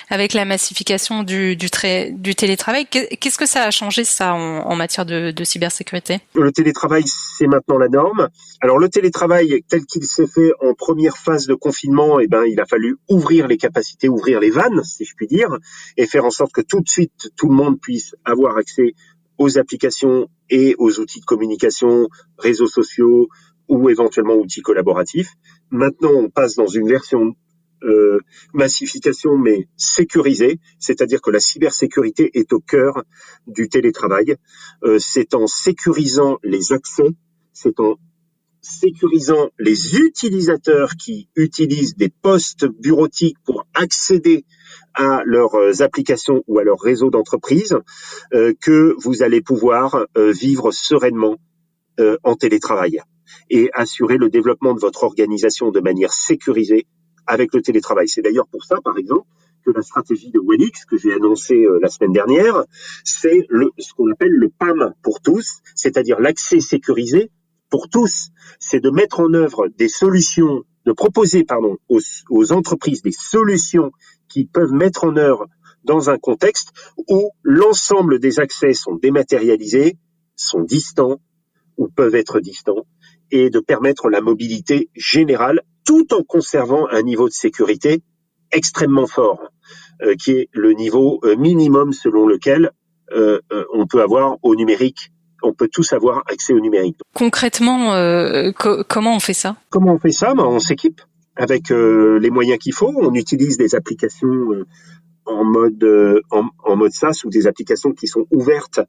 avec 0.10 0.34
la 0.34 0.46
massification 0.46 1.22
du 1.22 1.55
du, 1.55 1.67
du 2.12 2.36
télétravail. 2.36 2.88
Qu'est-ce 2.88 3.38
que 3.38 3.46
ça 3.46 3.63
a 3.63 3.69
changé 3.69 4.03
ça 4.03 4.34
en, 4.34 4.75
matière 4.75 5.05
de, 5.05 5.29
de, 5.29 5.43
cybersécurité? 5.43 6.22
Le 6.34 6.51
télétravail, 6.51 7.03
c'est 7.05 7.46
maintenant 7.46 7.77
la 7.77 7.88
norme. 7.88 8.29
Alors 8.62 8.79
le 8.79 8.89
télétravail 8.89 9.63
tel 9.69 9.86
qu'il 9.86 10.05
s'est 10.05 10.25
fait 10.25 10.51
en 10.60 10.74
première 10.74 11.17
phase 11.17 11.46
de 11.46 11.53
confinement, 11.53 12.19
eh 12.19 12.27
ben 12.27 12.43
il 12.46 12.60
a 12.60 12.65
fallu 12.65 12.98
ouvrir 13.07 13.48
les 13.48 13.57
capacités, 13.57 14.10
ouvrir 14.10 14.39
les 14.39 14.50
vannes, 14.50 14.84
si 14.84 15.05
je 15.05 15.13
puis 15.15 15.27
dire, 15.27 15.55
et 15.98 16.07
faire 16.07 16.25
en 16.25 16.31
sorte 16.31 16.51
que 16.51 16.62
tout 16.62 16.79
de 16.79 16.89
suite 16.89 17.29
tout 17.38 17.48
le 17.48 17.53
monde 17.55 17.79
puisse 17.79 18.15
avoir 18.25 18.57
accès 18.57 18.96
aux 19.38 19.58
applications 19.58 20.27
et 20.50 20.75
aux 20.77 21.00
outils 21.00 21.20
de 21.20 21.25
communication, 21.25 22.08
réseaux 22.38 22.67
sociaux, 22.67 23.27
ou 23.67 23.89
éventuellement 23.89 24.36
outils 24.36 24.62
collaboratifs. 24.62 25.34
Maintenant, 25.72 26.13
on 26.13 26.29
passe 26.29 26.56
dans 26.56 26.67
une 26.67 26.88
version 26.88 27.36
euh, 27.84 28.20
massification 28.53 29.38
mais 29.38 29.67
sécurisée, 29.75 30.60
c'est-à-dire 30.79 31.22
que 31.22 31.29
la 31.29 31.39
cybersécurité 31.39 32.32
est 32.34 32.51
au 32.53 32.60
cœur 32.60 33.03
du 33.46 33.70
télétravail. 33.70 34.36
Euh, 34.84 34.98
c'est 35.00 35.36
en 35.36 35.48
sécurisant 35.48 36.39
les 36.44 36.74
accès, 36.74 37.10
c'est 37.53 37.79
en 37.79 37.98
sécurisant 38.62 39.50
les 39.60 39.96
utilisateurs 39.96 40.96
qui 40.96 41.30
utilisent 41.36 41.96
des 41.96 42.10
postes 42.10 42.66
bureautiques 42.66 43.38
pour 43.46 43.66
accéder 43.74 44.46
à 44.94 45.22
leurs 45.26 45.82
applications 45.82 46.44
ou 46.48 46.60
à 46.60 46.64
leur 46.64 46.80
réseau 46.80 47.10
d'entreprise 47.10 47.78
euh, 48.34 48.54
que 48.62 48.96
vous 49.00 49.24
allez 49.24 49.42
pouvoir 49.42 50.06
euh, 50.18 50.32
vivre 50.32 50.72
sereinement 50.72 51.38
euh, 52.00 52.18
en 52.24 52.36
télétravail 52.36 53.02
et 53.50 53.70
assurer 53.74 54.18
le 54.18 54.30
développement 54.30 54.74
de 54.74 54.80
votre 54.80 55.04
organisation 55.04 55.72
de 55.72 55.80
manière 55.80 56.14
sécurisée 56.14 56.86
avec 57.26 57.54
le 57.54 57.62
télétravail. 57.62 58.08
C'est 58.08 58.22
d'ailleurs 58.22 58.48
pour 58.48 58.64
ça, 58.64 58.78
par 58.84 58.98
exemple, 58.98 59.28
que 59.66 59.72
la 59.72 59.82
stratégie 59.82 60.32
de 60.32 60.40
Wellix 60.40 60.86
que 60.86 60.98
j'ai 60.98 61.14
annoncée 61.14 61.66
euh, 61.66 61.80
la 61.82 61.90
semaine 61.90 62.14
dernière, 62.14 62.64
c'est 63.04 63.48
ce 63.80 63.94
qu'on 63.94 64.12
appelle 64.12 64.32
le 64.32 64.50
PAM 64.50 64.94
pour 65.02 65.22
tous, 65.22 65.60
c'est-à-dire 65.76 66.20
l'accès 66.20 66.60
sécurisé 66.60 67.32
pour 67.70 67.90
tous. 67.90 68.30
C'est 68.60 68.80
de 68.80 68.90
mettre 68.90 69.20
en 69.20 69.34
œuvre 69.34 69.68
des 69.78 69.90
solutions, 69.90 70.64
de 70.86 70.92
proposer, 70.92 71.44
pardon, 71.44 71.78
aux, 71.90 72.52
entreprises 72.52 73.02
des 73.02 73.12
solutions 73.12 73.92
qui 74.30 74.46
peuvent 74.46 74.72
mettre 74.72 75.04
en 75.04 75.16
œuvre 75.18 75.48
dans 75.84 76.10
un 76.10 76.18
contexte 76.18 76.72
où 77.08 77.32
l'ensemble 77.44 78.20
des 78.20 78.40
accès 78.40 78.74
sont 78.74 78.96
dématérialisés, 78.96 79.98
sont 80.36 80.62
distants 80.62 81.20
ou 81.78 81.88
peuvent 81.88 82.16
être 82.16 82.40
distants 82.40 82.86
et 83.32 83.50
de 83.50 83.60
permettre 83.60 84.10
la 84.10 84.22
mobilité 84.22 84.90
générale 84.96 85.62
tout 85.86 86.14
en 86.14 86.24
conservant 86.24 86.88
un 86.90 87.02
niveau 87.02 87.28
de 87.28 87.34
sécurité 87.34 88.02
extrêmement 88.52 89.08
fort, 89.08 89.40
euh, 90.02 90.16
qui 90.16 90.32
est 90.32 90.50
le 90.52 90.74
niveau 90.74 91.20
euh, 91.24 91.36
minimum 91.36 91.94
selon 91.94 92.28
lequel 92.28 92.72
euh, 93.12 93.40
on 93.74 93.88
peut 93.88 94.02
avoir 94.02 94.38
au 94.42 94.56
numérique. 94.56 95.12
On 95.44 95.53
peut 95.53 95.70
tous 95.72 95.94
avoir 95.94 96.24
accès 96.32 96.53
au 96.53 96.60
numérique. 96.60 96.98
Concrètement, 97.13 97.91
comment 98.88 99.15
on 99.15 99.20
fait 99.20 99.34
ça? 99.34 99.56
Comment 99.70 99.94
on 99.94 100.00
fait 100.00 100.12
ça? 100.12 100.34
Ben, 100.34 100.46
On 100.46 100.60
s'équipe 100.60 101.01
avec 101.36 101.70
les 101.70 102.29
moyens 102.29 102.58
qu'il 102.60 102.74
faut. 102.74 102.91
On 102.96 103.13
utilise 103.13 103.58
des 103.58 103.75
applications 103.75 104.65
en 105.27 105.44
mode 105.44 105.84
euh, 105.84 106.22
en, 106.32 106.75
mode 106.75 106.91
SaaS 106.91 107.24
ou 107.25 107.29
des 107.29 107.48
applications 107.48 107.91
qui 107.94 108.08
sont 108.08 108.25
ouvertes 108.32 108.79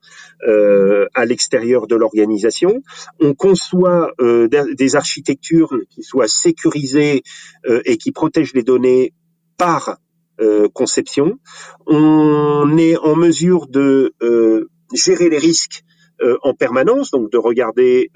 euh, 0.47 1.07
à 1.15 1.25
l'extérieur 1.25 1.87
de 1.87 1.97
l'organisation. 1.97 2.83
On 3.21 3.35
conçoit 3.35 4.13
euh, 4.21 4.49
des 4.49 4.97
architectures 4.97 5.75
qui 5.91 6.03
soient 6.03 6.29
sécurisées 6.29 7.23
et 7.85 7.97
qui 7.97 8.13
protègent 8.13 8.55
les 8.55 8.63
données 8.63 9.13
par 9.57 9.99
conception. 10.73 11.39
On 11.87 12.77
est 12.79 12.97
en 12.97 13.17
mesure 13.17 13.67
de 13.67 14.15
gérer 14.95 15.29
les 15.29 15.39
risques 15.39 15.83
en 16.43 16.55
permanence, 16.55 17.11
donc 17.11 17.31
de 17.31 17.39
regarder 17.39 18.11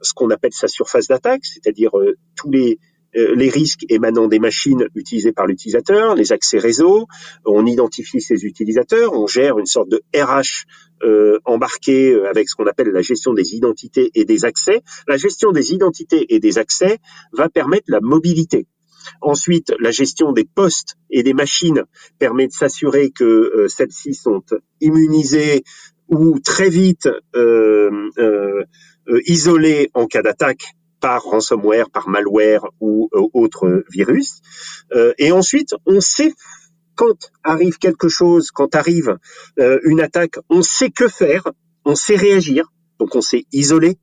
ce 0.00 0.12
qu'on 0.14 0.30
appelle 0.30 0.52
sa 0.52 0.68
surface 0.68 1.08
d'attaque, 1.08 1.44
c'est-à-dire 1.44 1.90
tous 2.36 2.50
les 2.50 2.78
euh, 3.16 3.34
les 3.34 3.48
risques 3.48 3.84
émanant 3.88 4.28
des 4.28 4.38
machines 4.38 4.86
utilisées 4.94 5.32
par 5.32 5.46
l'utilisateur, 5.46 6.14
les 6.14 6.32
accès 6.32 6.58
réseau, 6.58 7.06
on 7.46 7.64
identifie 7.64 8.20
ces 8.20 8.44
utilisateurs, 8.44 9.14
on 9.14 9.26
gère 9.26 9.58
une 9.58 9.66
sorte 9.66 9.88
de 9.88 10.02
RH 10.14 10.66
euh, 11.04 11.38
embarqué 11.46 12.12
euh, 12.12 12.28
avec 12.28 12.50
ce 12.50 12.54
qu'on 12.54 12.66
appelle 12.66 12.88
la 12.88 13.00
gestion 13.00 13.32
des 13.32 13.54
identités 13.54 14.10
et 14.14 14.26
des 14.26 14.44
accès. 14.44 14.82
La 15.06 15.16
gestion 15.16 15.52
des 15.52 15.72
identités 15.72 16.34
et 16.34 16.38
des 16.38 16.58
accès 16.58 16.98
va 17.32 17.48
permettre 17.48 17.86
la 17.88 18.00
mobilité. 18.00 18.66
Ensuite, 19.22 19.72
la 19.80 19.90
gestion 19.90 20.32
des 20.32 20.44
postes 20.44 20.96
et 21.08 21.22
des 21.22 21.32
machines 21.32 21.84
permet 22.18 22.46
de 22.46 22.52
s'assurer 22.52 23.10
que 23.10 23.66
celles-ci 23.68 24.12
sont 24.12 24.42
immunisées 24.82 25.62
ou 26.08 26.38
très 26.40 26.68
vite 26.68 27.08
isolées 29.26 29.90
en 29.94 30.06
cas 30.06 30.22
d'attaque 30.22 30.74
par 31.00 31.22
ransomware, 31.22 31.90
par 31.90 32.08
malware 32.08 32.66
ou 32.80 33.08
euh, 33.14 33.22
autre 33.32 33.84
virus. 33.90 34.40
Euh, 34.94 35.12
et 35.18 35.32
ensuite, 35.32 35.74
on 35.86 36.00
sait 36.00 36.32
quand 36.94 37.30
arrive 37.44 37.78
quelque 37.78 38.08
chose, 38.08 38.50
quand 38.50 38.74
arrive 38.74 39.16
euh, 39.60 39.78
une 39.84 40.00
attaque, 40.00 40.38
on 40.48 40.62
sait 40.62 40.90
que 40.90 41.08
faire, 41.08 41.48
on 41.84 41.94
sait 41.94 42.16
réagir, 42.16 42.72
donc 42.98 43.14
on 43.14 43.20
sait 43.20 43.44
isoler 43.52 43.96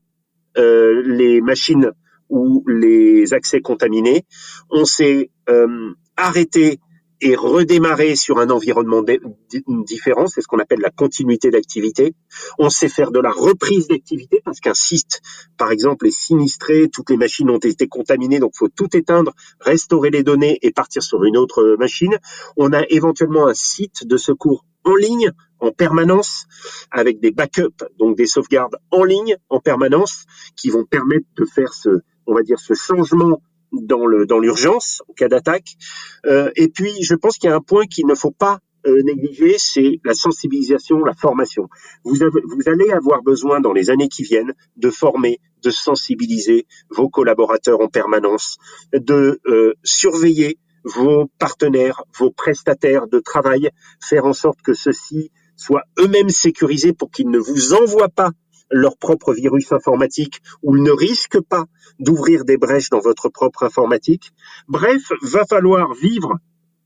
les 0.58 1.42
machines 1.42 1.92
ou 2.30 2.64
les 2.66 3.34
accès 3.34 3.60
contaminés, 3.60 4.24
on 4.70 4.86
sait 4.86 5.32
arrêter 6.16 6.80
et 7.22 7.36
redémarrer 7.36 8.16
sur 8.16 8.40
un 8.40 8.50
environnement 8.50 9.04
différent, 9.86 10.28
c'est 10.28 10.42
ce 10.42 10.48
qu'on 10.48 10.60
appelle 10.60 10.82
la 10.82 10.90
continuité 10.90 11.50
d'activité. 11.50 12.14
On 12.60 12.70
sait 12.70 12.90
faire 12.90 13.12
de 13.12 13.20
la 13.20 13.32
reprise 13.32 13.88
d'activité 13.88 14.42
parce 14.44 14.60
qu'un 14.60 14.74
site, 14.74 15.22
par 15.58 15.72
exemple, 15.72 16.08
est 16.08 16.16
sinistré, 16.16 16.90
toutes 16.90 17.10
les 17.10 17.18
machines 17.18 17.50
ont 17.50 17.58
été 17.58 17.88
contaminées, 17.88 18.40
donc 18.40 18.52
faut 18.56 18.70
tout 18.70 18.96
éteindre, 18.96 19.34
restaurer 19.60 20.10
les 20.10 20.24
données 20.24 20.60
et 20.62 20.72
partir 20.72 21.02
sur 21.04 21.24
une 21.24 21.38
autre 21.38 21.76
machine. 21.80 22.18
On 22.58 22.74
a 22.74 22.84
éventuellement 22.90 23.48
un 23.48 23.54
site 23.54 24.06
de 24.06 24.18
secours 24.18 24.66
en 24.84 24.96
ligne 24.96 25.32
en 25.60 25.72
permanence 25.72 26.46
avec 26.92 27.20
des 27.20 27.32
backups, 27.32 27.86
donc 27.98 28.18
des 28.18 28.28
sauvegardes 28.28 28.76
en 28.92 29.04
ligne 29.04 29.38
en 29.50 29.60
permanence 29.60 30.26
qui 30.56 30.70
vont 30.70 30.86
permettre 30.86 31.26
de 31.38 31.46
faire 31.46 31.74
ce, 31.74 32.02
on 32.28 32.36
va 32.36 32.44
dire, 32.44 32.60
ce 32.60 32.74
changement 32.74 33.42
dans 33.82 34.40
l'urgence 34.40 35.02
en 35.10 35.14
cas 35.14 35.28
d'attaque. 35.28 35.76
Euh, 36.26 36.50
et 36.56 36.68
puis, 36.68 36.92
je 37.02 37.16
pense 37.16 37.38
qu'il 37.38 37.50
y 37.50 37.54
a 37.54 37.56
un 37.56 37.62
point 37.62 37.86
qu'il 37.86 38.08
ne 38.08 38.16
faut 38.16 38.32
pas 38.32 38.60
euh, 38.88 39.02
négliger, 39.04 39.56
c'est 39.58 40.00
la 40.04 40.14
sensibilisation, 40.14 41.00
la 41.00 41.16
formation. 41.16 41.70
Vous 42.04 42.20
allez 42.68 42.92
avoir 42.92 43.24
besoin 43.24 43.60
dans 43.60 43.74
les 43.74 43.90
années 43.90 44.10
qui 44.10 44.24
viennent 44.24 44.54
de 44.78 44.90
former, 44.92 45.40
de 45.64 45.72
sensibiliser 45.72 46.68
vos 46.92 47.10
collaborateurs 47.10 47.82
en 47.82 47.88
permanence, 47.88 48.58
de 48.94 49.40
euh, 49.48 49.74
surveiller 49.84 50.60
vos 50.84 51.26
partenaires, 51.40 52.04
vos 52.18 52.30
prestataires 52.30 53.08
de 53.08 53.20
travail, 53.20 53.72
faire 54.00 54.26
en 54.26 54.34
sorte 54.34 54.62
que 54.62 54.76
ceux-ci 54.76 55.32
soient 55.56 55.86
eux-mêmes 56.00 56.30
sécurisés 56.30 56.94
pour 56.94 57.10
qu'ils 57.10 57.30
ne 57.30 57.40
vous 57.40 57.74
envoient 57.74 58.10
pas 58.10 58.32
leur 58.76 58.98
propre 58.98 59.34
virus 59.34 59.72
informatique 59.72 60.42
ou 60.62 60.76
ne 60.78 60.92
risquent 60.92 61.42
pas 61.42 61.66
d'ouvrir 62.00 62.46
des 62.46 62.58
brèches 62.58 62.90
dans 62.90 63.00
votre 63.00 63.30
propre 63.30 63.64
informatique. 63.64 64.32
Bref, 64.68 65.02
va 65.22 65.46
falloir 65.46 65.94
vivre. 65.94 66.38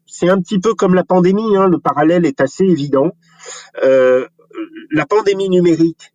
C'est 0.05 0.29
un 0.29 0.39
petit 0.39 0.60
peu 0.60 0.74
comme 0.74 0.96
la 0.96 1.03
pandémie, 1.03 1.55
hein, 1.58 1.67
le 1.67 1.79
parallèle 1.79 2.25
est 2.25 2.41
assez 2.41 2.63
évident. 2.63 3.12
Euh, 3.84 4.27
la 4.91 5.05
pandémie 5.05 5.50
numérique, 5.50 6.13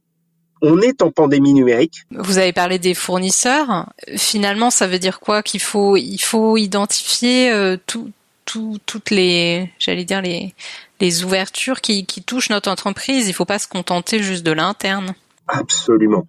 On 0.62 0.80
est 0.80 1.02
en 1.02 1.10
pandémie 1.10 1.54
numérique. 1.54 2.04
Vous 2.10 2.38
avez 2.38 2.52
parlé 2.52 2.78
des 2.78 2.94
fournisseurs. 2.94 3.92
Finalement, 4.16 4.70
ça 4.70 4.86
veut 4.86 4.98
dire 4.98 5.20
quoi 5.20 5.42
Qu'il 5.42 5.60
faut, 5.60 5.96
il 5.96 6.18
faut 6.18 6.56
identifier 6.56 7.52
euh, 7.52 7.76
tout, 7.86 8.10
tout, 8.44 8.78
toutes 8.86 9.10
les, 9.10 9.70
j'allais 9.78 10.04
dire 10.04 10.22
les, 10.22 10.54
les 11.00 11.24
ouvertures 11.24 11.80
qui 11.80 12.04
touchent 12.06 12.50
notre 12.50 12.70
entreprise. 12.70 13.26
Il 13.26 13.30
ne 13.30 13.34
faut 13.34 13.44
pas 13.44 13.58
se 13.58 13.68
contenter 13.68 14.22
juste 14.22 14.44
de 14.44 14.52
l'interne. 14.52 15.14
Absolument. 15.46 16.26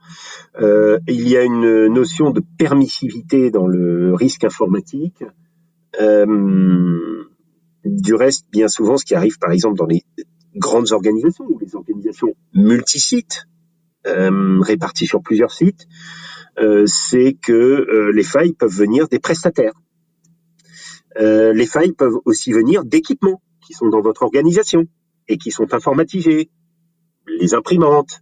Euh, 0.59 0.99
il 1.07 1.27
y 1.27 1.37
a 1.37 1.43
une 1.43 1.87
notion 1.87 2.31
de 2.31 2.41
permissivité 2.57 3.49
dans 3.49 3.67
le 3.67 4.13
risque 4.13 4.43
informatique. 4.43 5.23
Euh, 6.01 7.23
du 7.85 8.13
reste, 8.13 8.47
bien 8.51 8.67
souvent, 8.67 8.97
ce 8.97 9.05
qui 9.05 9.15
arrive, 9.15 9.37
par 9.39 9.51
exemple, 9.51 9.77
dans 9.77 9.85
les 9.85 10.03
grandes 10.55 10.91
organisations 10.91 11.45
ou 11.47 11.59
les 11.59 11.75
organisations 11.75 12.35
multisites, 12.53 13.45
euh, 14.07 14.59
réparties 14.61 15.07
sur 15.07 15.21
plusieurs 15.21 15.51
sites, 15.51 15.87
c'est 16.85 17.33
que 17.33 18.11
les 18.13 18.23
failles 18.23 18.53
peuvent 18.53 18.73
venir 18.73 19.09
des 19.09 19.19
prestataires. 19.19 19.73
Les 21.19 21.65
failles 21.65 21.91
peuvent 21.91 22.17
aussi 22.23 22.53
venir 22.53 22.85
d'équipements 22.85 23.41
qui 23.59 23.73
sont 23.73 23.89
dans 23.89 23.99
votre 23.99 24.23
organisation 24.23 24.85
et 25.27 25.37
qui 25.37 25.51
sont 25.51 25.73
informatisés, 25.73 26.49
les 27.27 27.53
imprimantes, 27.53 28.21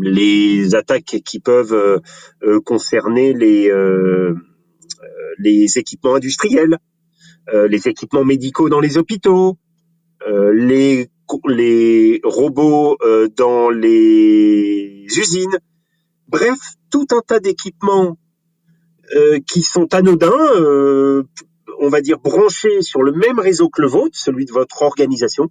les 0.00 0.74
attaques 0.74 1.20
qui 1.24 1.40
peuvent 1.40 1.74
euh, 1.74 1.98
euh, 2.42 2.60
concerner 2.60 3.32
les, 3.32 3.70
euh, 3.70 4.34
les 5.38 5.78
équipements 5.78 6.14
industriels, 6.14 6.78
les 7.52 7.88
équipements 7.88 8.24
médicaux 8.24 8.68
dans 8.68 8.78
les 8.78 8.98
hôpitaux, 8.98 9.58
les, 10.24 11.08
les 11.48 12.20
robots 12.22 12.96
dans 13.36 13.68
les 13.68 15.06
usines. 15.16 15.58
Bref, 16.28 16.58
tout 16.90 17.06
un 17.10 17.20
tas 17.20 17.40
d'équipements 17.40 18.16
qui 19.48 19.62
sont 19.62 19.92
anodins, 19.92 20.30
on 21.80 21.88
va 21.88 22.00
dire 22.00 22.20
branchés 22.20 22.80
sur 22.80 23.02
le 23.02 23.10
même 23.10 23.40
réseau 23.40 23.68
que 23.68 23.82
le 23.82 23.88
vôtre, 23.88 24.16
celui 24.16 24.44
de 24.44 24.52
votre 24.52 24.82
organisation, 24.82 25.50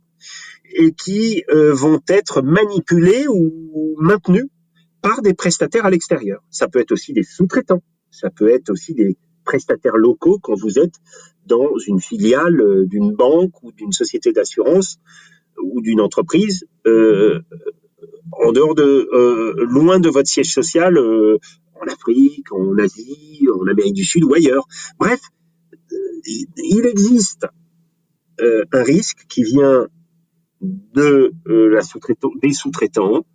et 0.73 0.91
qui 0.91 1.43
euh, 1.49 1.73
vont 1.73 1.99
être 2.07 2.41
manipulés 2.41 3.27
ou 3.27 3.95
maintenus 3.99 4.45
par 5.01 5.21
des 5.21 5.33
prestataires 5.33 5.85
à 5.85 5.89
l'extérieur. 5.89 6.43
Ça 6.49 6.67
peut 6.67 6.79
être 6.79 6.91
aussi 6.91 7.13
des 7.13 7.23
sous-traitants, 7.23 7.81
ça 8.11 8.29
peut 8.29 8.49
être 8.49 8.69
aussi 8.69 8.93
des 8.93 9.17
prestataires 9.43 9.97
locaux 9.97 10.39
quand 10.41 10.55
vous 10.55 10.77
êtes 10.77 10.95
dans 11.45 11.77
une 11.87 11.99
filiale 11.99 12.61
euh, 12.61 12.85
d'une 12.85 13.13
banque 13.13 13.63
ou 13.63 13.71
d'une 13.71 13.91
société 13.91 14.31
d'assurance 14.31 14.99
ou 15.61 15.81
d'une 15.81 16.01
entreprise 16.01 16.65
euh, 16.87 17.39
en 18.31 18.51
dehors 18.51 18.75
de 18.75 19.09
euh, 19.13 19.65
loin 19.65 19.99
de 19.99 20.09
votre 20.09 20.29
siège 20.29 20.53
social 20.53 20.97
euh, 20.97 21.37
en 21.79 21.91
Afrique, 21.91 22.51
en 22.51 22.77
Asie, 22.77 23.47
en 23.53 23.67
Amérique 23.67 23.95
du 23.95 24.05
Sud 24.05 24.23
ou 24.23 24.33
ailleurs. 24.33 24.67
Bref, 24.99 25.19
il 26.25 26.85
existe 26.85 27.47
un 28.39 28.83
risque 28.83 29.25
qui 29.27 29.43
vient 29.43 29.87
de 30.61 31.33
euh, 31.47 31.69
la 31.69 31.81
sous 31.81 31.99
des 32.41 32.53
sous-traitants 32.53 33.25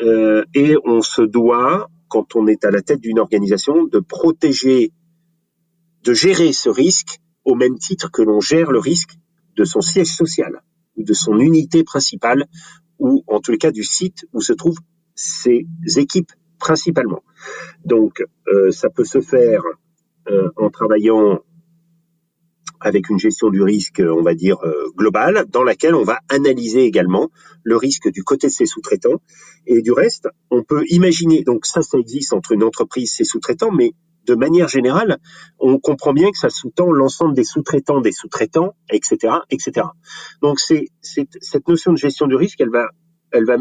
euh, 0.00 0.44
et 0.54 0.76
on 0.84 1.02
se 1.02 1.22
doit, 1.22 1.90
quand 2.08 2.36
on 2.36 2.46
est 2.46 2.64
à 2.64 2.70
la 2.70 2.82
tête 2.82 3.00
d'une 3.00 3.18
organisation, 3.18 3.84
de 3.84 4.00
protéger, 4.00 4.92
de 6.02 6.12
gérer 6.12 6.52
ce 6.52 6.68
risque 6.68 7.18
au 7.44 7.54
même 7.54 7.78
titre 7.78 8.10
que 8.10 8.22
l'on 8.22 8.40
gère 8.40 8.72
le 8.72 8.78
risque 8.78 9.16
de 9.56 9.64
son 9.64 9.80
siège 9.80 10.14
social 10.14 10.62
ou 10.96 11.04
de 11.04 11.12
son 11.12 11.38
unité 11.38 11.84
principale 11.84 12.46
ou 12.98 13.22
en 13.26 13.40
tous 13.40 13.52
les 13.52 13.58
cas 13.58 13.70
du 13.70 13.84
site 13.84 14.26
où 14.32 14.40
se 14.40 14.52
trouvent 14.52 14.80
ses 15.14 15.66
équipes 15.96 16.32
principalement. 16.58 17.22
Donc 17.84 18.22
euh, 18.48 18.70
ça 18.70 18.88
peut 18.88 19.04
se 19.04 19.20
faire 19.20 19.62
euh, 20.28 20.50
en 20.56 20.70
travaillant 20.70 21.40
avec 22.84 23.08
une 23.08 23.18
gestion 23.18 23.48
du 23.48 23.62
risque, 23.62 24.00
on 24.06 24.22
va 24.22 24.34
dire, 24.34 24.58
euh, 24.62 24.90
globale, 24.94 25.46
dans 25.48 25.64
laquelle 25.64 25.94
on 25.94 26.04
va 26.04 26.18
analyser 26.28 26.82
également 26.84 27.30
le 27.62 27.76
risque 27.76 28.10
du 28.12 28.22
côté 28.22 28.48
de 28.48 28.52
ses 28.52 28.66
sous-traitants. 28.66 29.20
Et 29.66 29.80
du 29.80 29.90
reste, 29.90 30.28
on 30.50 30.62
peut 30.62 30.84
imaginer, 30.88 31.42
donc 31.42 31.64
ça, 31.64 31.80
ça 31.80 31.98
existe 31.98 32.34
entre 32.34 32.52
une 32.52 32.62
entreprise 32.62 33.04
et 33.04 33.16
ses 33.16 33.24
sous-traitants, 33.24 33.72
mais 33.72 33.92
de 34.26 34.34
manière 34.34 34.68
générale, 34.68 35.18
on 35.58 35.78
comprend 35.78 36.12
bien 36.12 36.30
que 36.30 36.38
ça 36.38 36.50
sous-tend 36.50 36.92
l'ensemble 36.92 37.34
des 37.34 37.44
sous-traitants, 37.44 38.02
des 38.02 38.12
sous-traitants, 38.12 38.74
etc., 38.90 39.36
etc. 39.50 39.86
Donc 40.42 40.60
c'est 40.60 40.88
cette 41.00 41.68
notion 41.68 41.92
de 41.92 41.98
gestion 41.98 42.26
du 42.26 42.36
risque, 42.36 42.60
elle 42.60 42.70
va, 42.70 42.86
elle 43.32 43.46
va 43.46 43.56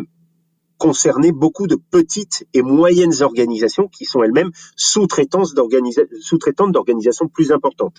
concerner 0.77 1.31
beaucoup 1.31 1.67
de 1.67 1.75
petites 1.75 2.45
et 2.53 2.61
moyennes 2.61 3.21
organisations 3.21 3.87
qui 3.87 4.05
sont 4.05 4.23
elles-mêmes 4.23 4.51
sous-traitantes 4.75 5.53
d'organisations 5.53 7.27
plus 7.27 7.51
importantes. 7.51 7.97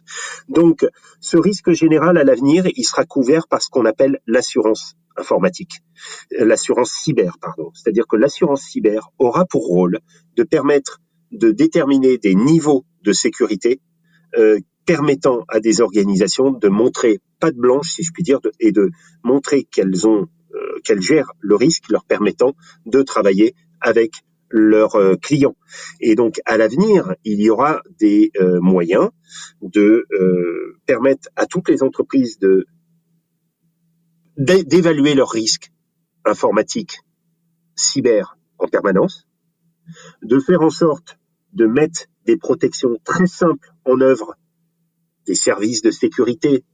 Donc, 0.48 0.86
ce 1.20 1.36
risque 1.36 1.72
général 1.72 2.18
à 2.18 2.24
l'avenir, 2.24 2.66
il 2.76 2.84
sera 2.84 3.04
couvert 3.04 3.46
par 3.48 3.62
ce 3.62 3.70
qu'on 3.70 3.84
appelle 3.84 4.20
l'assurance 4.26 4.94
informatique, 5.16 5.80
l'assurance 6.30 6.90
cyber, 6.90 7.38
pardon. 7.40 7.70
C'est-à-dire 7.74 8.06
que 8.06 8.16
l'assurance 8.16 8.62
cyber 8.62 9.10
aura 9.18 9.44
pour 9.44 9.66
rôle 9.66 10.00
de 10.36 10.42
permettre 10.42 11.00
de 11.32 11.50
déterminer 11.50 12.18
des 12.18 12.34
niveaux 12.34 12.84
de 13.02 13.12
sécurité 13.12 13.80
euh, 14.36 14.58
permettant 14.86 15.44
à 15.48 15.60
des 15.60 15.80
organisations 15.80 16.50
de 16.50 16.68
montrer 16.68 17.20
patte 17.40 17.56
blanche, 17.56 17.92
si 17.92 18.02
je 18.02 18.12
puis 18.12 18.22
dire, 18.22 18.40
et 18.60 18.70
de 18.70 18.90
montrer 19.22 19.64
qu'elles 19.64 20.06
ont 20.06 20.22
euh, 20.22 20.26
qu'elles 20.84 21.02
gèrent 21.02 21.32
le 21.40 21.56
risque, 21.56 21.90
leur 21.90 22.04
permettant 22.04 22.54
de 22.86 23.02
travailler 23.02 23.54
avec 23.80 24.12
leurs 24.50 24.94
euh, 24.94 25.16
clients. 25.16 25.56
Et 26.00 26.14
donc, 26.14 26.40
à 26.44 26.56
l'avenir, 26.56 27.14
il 27.24 27.40
y 27.40 27.50
aura 27.50 27.82
des 27.98 28.30
euh, 28.40 28.60
moyens 28.60 29.10
de 29.62 30.04
permettre 30.86 31.28
à 31.34 31.46
toutes 31.46 31.68
les 31.68 31.82
entreprises 31.82 32.38
de 32.38 32.66
d'évaluer 34.36 35.14
leurs 35.14 35.30
risques 35.30 35.70
informatiques, 36.24 36.98
cyber 37.76 38.36
en 38.58 38.66
permanence, 38.66 39.26
de 40.22 40.38
faire 40.40 40.62
en 40.62 40.70
sorte 40.70 41.18
de 41.52 41.66
mettre 41.66 42.06
des 42.26 42.36
protections 42.36 42.98
très 43.04 43.26
simples 43.26 43.70
en 43.84 44.00
œuvre, 44.00 44.34
des 45.26 45.36
services 45.36 45.82
de 45.82 45.92
sécurité, 45.92 46.64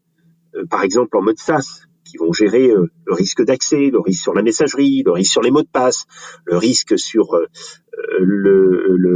par 0.70 0.82
exemple 0.82 1.16
en 1.18 1.22
mode 1.22 1.38
SaaS, 1.38 1.82
qui 2.10 2.16
vont 2.16 2.32
gérer 2.32 2.70
euh, 2.70 2.90
le 3.06 3.14
risque 3.14 3.42
d'accès, 3.44 3.90
le 3.90 4.00
risque 4.00 4.22
sur 4.22 4.34
la 4.34 4.42
messagerie, 4.42 5.02
le 5.04 5.12
risque 5.12 5.32
sur 5.32 5.42
les 5.42 5.50
mots 5.50 5.62
de 5.62 5.68
passe, 5.68 6.06
le 6.44 6.56
risque 6.56 6.98
sur 6.98 7.34
euh, 7.34 7.46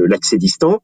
l'accès 0.07 0.39
distant 0.39 0.83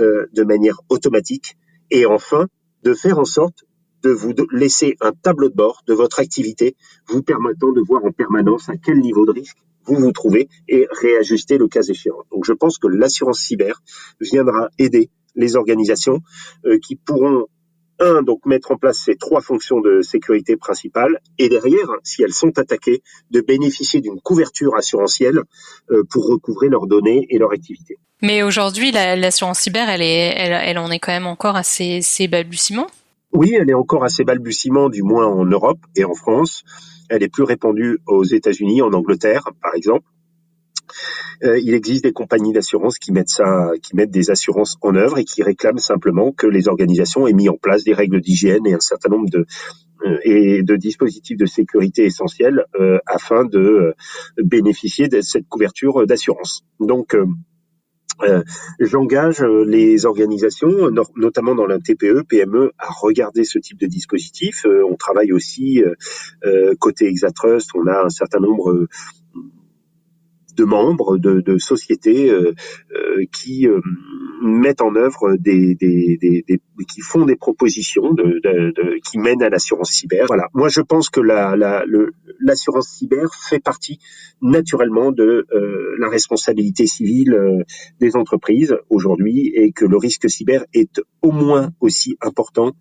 euh, 0.00 0.26
de 0.32 0.42
manière 0.42 0.80
automatique 0.88 1.56
et 1.90 2.06
enfin 2.06 2.46
de 2.82 2.94
faire 2.94 3.18
en 3.18 3.24
sorte 3.24 3.64
de 4.02 4.10
vous 4.10 4.32
laisser 4.50 4.96
un 5.02 5.12
tableau 5.12 5.50
de 5.50 5.54
bord 5.54 5.82
de 5.86 5.92
votre 5.92 6.20
activité 6.20 6.76
vous 7.08 7.22
permettant 7.22 7.72
de 7.72 7.82
voir 7.82 8.04
en 8.04 8.12
permanence 8.12 8.70
à 8.70 8.76
quel 8.76 9.00
niveau 9.00 9.26
de 9.26 9.32
risque 9.32 9.58
vous 9.84 9.96
vous 9.96 10.12
trouvez 10.12 10.48
et 10.68 10.86
réajuster 10.90 11.58
le 11.58 11.68
cas 11.68 11.82
échéant. 11.82 12.22
Donc 12.30 12.44
je 12.46 12.54
pense 12.54 12.78
que 12.78 12.86
l'assurance 12.86 13.40
cyber 13.40 13.82
viendra 14.20 14.70
aider 14.78 15.10
les 15.34 15.56
organisations 15.56 16.20
qui 16.82 16.96
pourront 16.96 17.46
un, 18.00 18.22
donc 18.22 18.44
mettre 18.46 18.72
en 18.72 18.76
place 18.76 18.98
ces 18.98 19.16
trois 19.16 19.40
fonctions 19.40 19.80
de 19.80 20.02
sécurité 20.02 20.56
principales, 20.56 21.20
et 21.38 21.48
derrière, 21.48 21.88
si 22.02 22.22
elles 22.22 22.32
sont 22.32 22.58
attaquées, 22.58 23.02
de 23.30 23.40
bénéficier 23.40 24.00
d'une 24.00 24.20
couverture 24.20 24.74
assurantielle 24.74 25.40
euh, 25.90 26.02
pour 26.10 26.26
recouvrer 26.26 26.68
leurs 26.68 26.86
données 26.86 27.26
et 27.30 27.38
leur 27.38 27.52
activité. 27.52 27.98
Mais 28.22 28.42
aujourd'hui, 28.42 28.92
l'assurance 28.92 29.60
cyber, 29.60 29.88
elle, 29.88 30.02
est, 30.02 30.34
elle, 30.36 30.52
elle, 30.52 30.78
en 30.78 30.90
est 30.90 30.98
quand 30.98 31.12
même 31.12 31.26
encore 31.26 31.56
à 31.56 31.62
ses, 31.62 32.02
ses 32.02 32.28
balbutiements? 32.28 32.88
Oui, 33.32 33.54
elle 33.58 33.70
est 33.70 33.74
encore 33.74 34.04
à 34.04 34.08
ses 34.08 34.24
balbutiements, 34.24 34.88
du 34.88 35.02
moins 35.02 35.26
en 35.26 35.44
Europe 35.44 35.78
et 35.96 36.04
en 36.04 36.14
France. 36.14 36.64
Elle 37.08 37.22
est 37.22 37.28
plus 37.28 37.44
répandue 37.44 37.98
aux 38.06 38.24
États-Unis, 38.24 38.82
en 38.82 38.92
Angleterre, 38.92 39.48
par 39.62 39.74
exemple. 39.74 40.04
Euh, 41.42 41.58
il 41.58 41.74
existe 41.74 42.04
des 42.04 42.12
compagnies 42.12 42.52
d'assurance 42.52 42.98
qui 42.98 43.12
mettent 43.12 43.30
ça, 43.30 43.70
qui 43.82 43.96
mettent 43.96 44.10
des 44.10 44.30
assurances 44.30 44.76
en 44.82 44.94
œuvre 44.94 45.18
et 45.18 45.24
qui 45.24 45.42
réclament 45.42 45.78
simplement 45.78 46.32
que 46.32 46.46
les 46.46 46.68
organisations 46.68 47.26
aient 47.26 47.32
mis 47.32 47.48
en 47.48 47.56
place 47.56 47.84
des 47.84 47.94
règles 47.94 48.20
d'hygiène 48.20 48.66
et 48.66 48.74
un 48.74 48.80
certain 48.80 49.08
nombre 49.10 49.30
de 49.30 49.46
euh, 50.06 50.76
dispositifs 50.76 51.36
de 51.36 51.46
sécurité 51.46 52.04
essentiels 52.04 52.64
euh, 52.78 52.98
afin 53.06 53.44
de 53.44 53.94
bénéficier 54.42 55.08
de 55.08 55.20
cette 55.20 55.46
couverture 55.48 56.06
d'assurance. 56.06 56.62
Donc 56.78 57.16
J'engage 58.80 59.42
les 59.42 60.04
organisations, 60.04 60.90
notamment 61.16 61.54
dans 61.54 61.64
la 61.64 61.78
TPE, 61.78 62.24
PME, 62.28 62.70
à 62.78 62.90
regarder 62.90 63.44
ce 63.44 63.58
type 63.58 63.80
de 63.80 63.86
dispositif. 63.86 64.66
on 64.66 64.94
travaille 64.96 65.32
aussi 65.32 65.82
côté 66.78 67.06
Exatrust, 67.06 67.70
on 67.74 67.86
a 67.86 68.04
un 68.04 68.10
certain 68.10 68.40
nombre 68.40 68.88
de 70.60 70.64
membres 70.64 71.16
de, 71.16 71.58
sociétés 71.58 72.30
euh, 72.30 72.52
euh, 72.94 73.24
qui 73.32 73.66
euh, 73.66 73.80
mettent 74.42 74.82
en 74.82 74.94
œuvre 74.94 75.36
des, 75.36 75.74
des, 75.74 76.18
des, 76.20 76.44
des 76.46 76.60
qui 76.88 77.00
font 77.00 77.24
des 77.24 77.36
propositions 77.36 78.12
de, 78.12 78.40
de, 78.44 78.72
de, 78.76 78.98
qui 79.04 79.18
mènent 79.18 79.42
à 79.42 79.48
l'assurance 79.48 79.90
cyber. 79.90 80.24
Voilà. 80.26 80.48
Moi, 80.54 80.68
je 80.68 80.80
pense 80.80 81.10
que 81.10 81.20
la, 81.20 81.56
la, 81.56 81.84
l'assurance 82.40 82.88
cyber 82.88 83.28
fait 83.34 83.60
partie 83.60 83.98
naturellement 84.40 85.12
de 85.12 85.46
euh, 85.52 85.96
la 85.98 86.08
responsabilité 86.08 86.86
civile 86.86 87.34
euh, 87.34 87.64
des 88.00 88.16
entreprises 88.16 88.74
aujourd'hui 88.88 89.52
et 89.54 89.72
que 89.72 89.84
le 89.84 89.96
risque 89.96 90.28
cyber 90.28 90.64
est 90.72 91.00
au 91.22 91.30
moins 91.30 91.70
aussi 91.80 92.16
important 92.20 92.72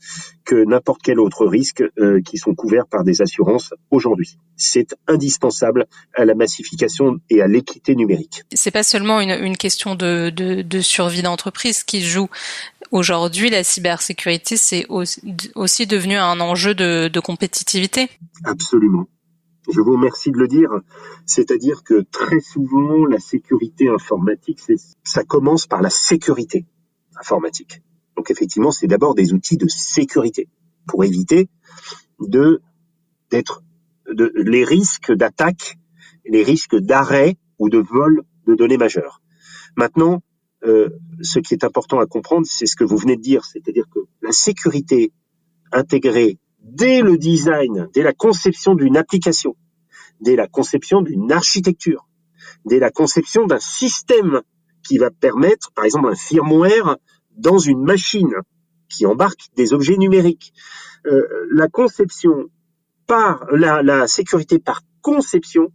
que 0.46 0.64
n'importe 0.66 1.02
quel 1.04 1.20
autre 1.20 1.46
risque 1.46 1.84
euh, 2.00 2.22
qui 2.22 2.38
sont 2.38 2.56
couverts 2.56 2.88
par 2.88 3.04
des 3.04 3.22
assurances 3.22 3.74
aujourd'hui. 3.92 4.38
C'est 4.56 4.96
indispensable 5.08 5.88
à 6.16 6.26
la 6.26 6.36
massification 6.36 7.20
et 7.30 7.42
à 7.42 7.48
l'équité 7.48 7.96
numérique. 7.96 8.44
C'est 8.54 8.72
pas 8.72 8.84
seulement 8.84 9.20
une, 9.22 9.32
une 9.32 9.58
question 9.58 9.96
de, 9.96 10.30
de, 10.30 10.62
de 10.62 10.82
survie 10.82 11.22
d'entreprise 11.22 11.84
qui 11.84 12.02
joue. 12.02 12.30
Aujourd'hui, 12.92 13.50
la 13.50 13.64
cybersécurité, 13.64 14.58
c'est 14.58 14.88
aussi 14.90 15.86
devenu 15.86 16.16
un 16.16 16.40
enjeu 16.40 16.74
de, 16.74 17.08
de 17.08 17.20
compétitivité. 17.20 18.10
Absolument. 18.44 19.08
Je 19.72 19.82
vous 19.82 19.94
remercie 19.94 20.32
de 20.32 20.38
le 20.38 20.48
dire. 20.48 20.70
C'est-à-dire 21.26 21.84
que 21.84 22.02
très 22.12 22.40
souvent, 22.40 23.06
la 23.06 23.20
sécurité 23.20 23.90
informatique, 23.90 24.60
ça 25.04 25.24
commence 25.24 25.68
par 25.68 25.82
la 25.82 25.90
sécurité 25.90 26.66
informatique. 27.20 27.82
Donc 28.16 28.32
effectivement, 28.32 28.72
c'est 28.72 28.88
d'abord 28.88 29.16
des 29.16 29.34
outils 29.34 29.58
de 29.58 29.68
sécurité 29.68 30.48
pour 30.88 31.04
éviter 31.04 31.50
de 32.20 32.62
d'être 33.30 33.64
les 34.08 34.64
risques 34.64 35.12
d'attaque, 35.14 35.78
les 36.26 36.44
risques 36.44 36.76
d'arrêt 36.76 37.38
ou 37.60 37.70
de 37.70 37.78
vol 37.78 38.24
de 38.48 38.56
données 38.56 38.78
majeures. 38.78 39.22
Maintenant, 39.78 40.24
euh, 40.66 40.90
ce 41.22 41.40
qui 41.40 41.54
est 41.54 41.64
important 41.64 42.00
à 42.00 42.08
comprendre, 42.08 42.46
c'est 42.50 42.66
ce 42.66 42.76
que 42.76 42.84
vous 42.84 42.98
venez 42.98 43.16
de 43.16 43.22
dire, 43.22 43.46
c'est-à-dire 43.46 43.86
que 43.94 44.00
la 44.22 44.32
sécurité 44.32 45.14
intégrée 45.72 46.40
dès 46.72 47.02
le 47.02 47.18
design, 47.18 47.88
dès 47.94 48.04
la 48.04 48.14
conception 48.14 48.76
d'une 48.76 48.98
application, 48.98 49.56
dès 50.22 50.36
la 50.36 50.48
conception 50.48 51.02
d'une 51.02 51.32
architecture, 51.32 52.08
dès 52.66 52.80
la 52.80 52.92
conception 52.92 53.46
d'un 53.46 53.60
système 53.60 54.42
qui 54.84 54.98
va 54.98 55.12
permettre, 55.12 55.72
par 55.74 55.86
exemple, 55.86 56.10
un 56.10 56.16
firmware 56.16 56.98
dans 57.38 57.58
une 57.58 57.84
machine 57.84 58.34
qui 58.90 59.06
embarque 59.06 59.42
des 59.56 59.74
objets 59.74 59.98
numériques. 59.98 60.54
Euh, 61.06 61.24
la 61.52 61.68
conception 61.68 62.50
par 63.08 63.46
la, 63.52 63.82
la 63.82 64.08
sécurité 64.08 64.60
par 64.60 64.82
conception 65.02 65.72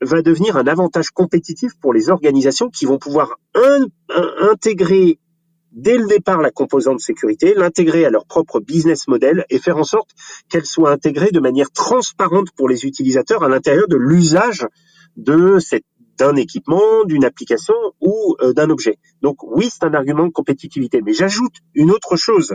va 0.00 0.22
devenir 0.22 0.56
un 0.56 0.66
avantage 0.66 1.10
compétitif 1.10 1.72
pour 1.80 1.92
les 1.94 2.10
organisations 2.10 2.68
qui 2.68 2.84
vont 2.84 2.98
pouvoir 2.98 3.38
intégrer 4.40 5.18
dès 5.74 5.98
le 5.98 6.06
départ 6.06 6.40
la 6.40 6.50
composante 6.50 7.00
sécurité, 7.00 7.54
l'intégrer 7.54 8.04
à 8.04 8.10
leur 8.10 8.26
propre 8.26 8.60
business 8.60 9.08
model 9.08 9.44
et 9.50 9.58
faire 9.58 9.76
en 9.76 9.84
sorte 9.84 10.10
qu'elle 10.48 10.64
soit 10.64 10.90
intégrée 10.90 11.30
de 11.32 11.40
manière 11.40 11.70
transparente 11.70 12.50
pour 12.56 12.68
les 12.68 12.86
utilisateurs 12.86 13.42
à 13.42 13.48
l'intérieur 13.48 13.88
de 13.88 13.96
l'usage 13.96 14.66
de 15.16 15.58
cette 15.58 15.84
d'un 16.18 16.36
équipement, 16.36 17.04
d'une 17.04 17.24
application 17.24 17.74
ou 18.00 18.36
euh, 18.40 18.52
d'un 18.52 18.70
objet. 18.70 18.98
Donc 19.20 19.42
oui, 19.42 19.68
c'est 19.70 19.84
un 19.84 19.94
argument 19.94 20.26
de 20.26 20.32
compétitivité. 20.32 21.02
Mais 21.02 21.12
j'ajoute 21.12 21.54
une 21.74 21.90
autre 21.90 22.16
chose, 22.16 22.54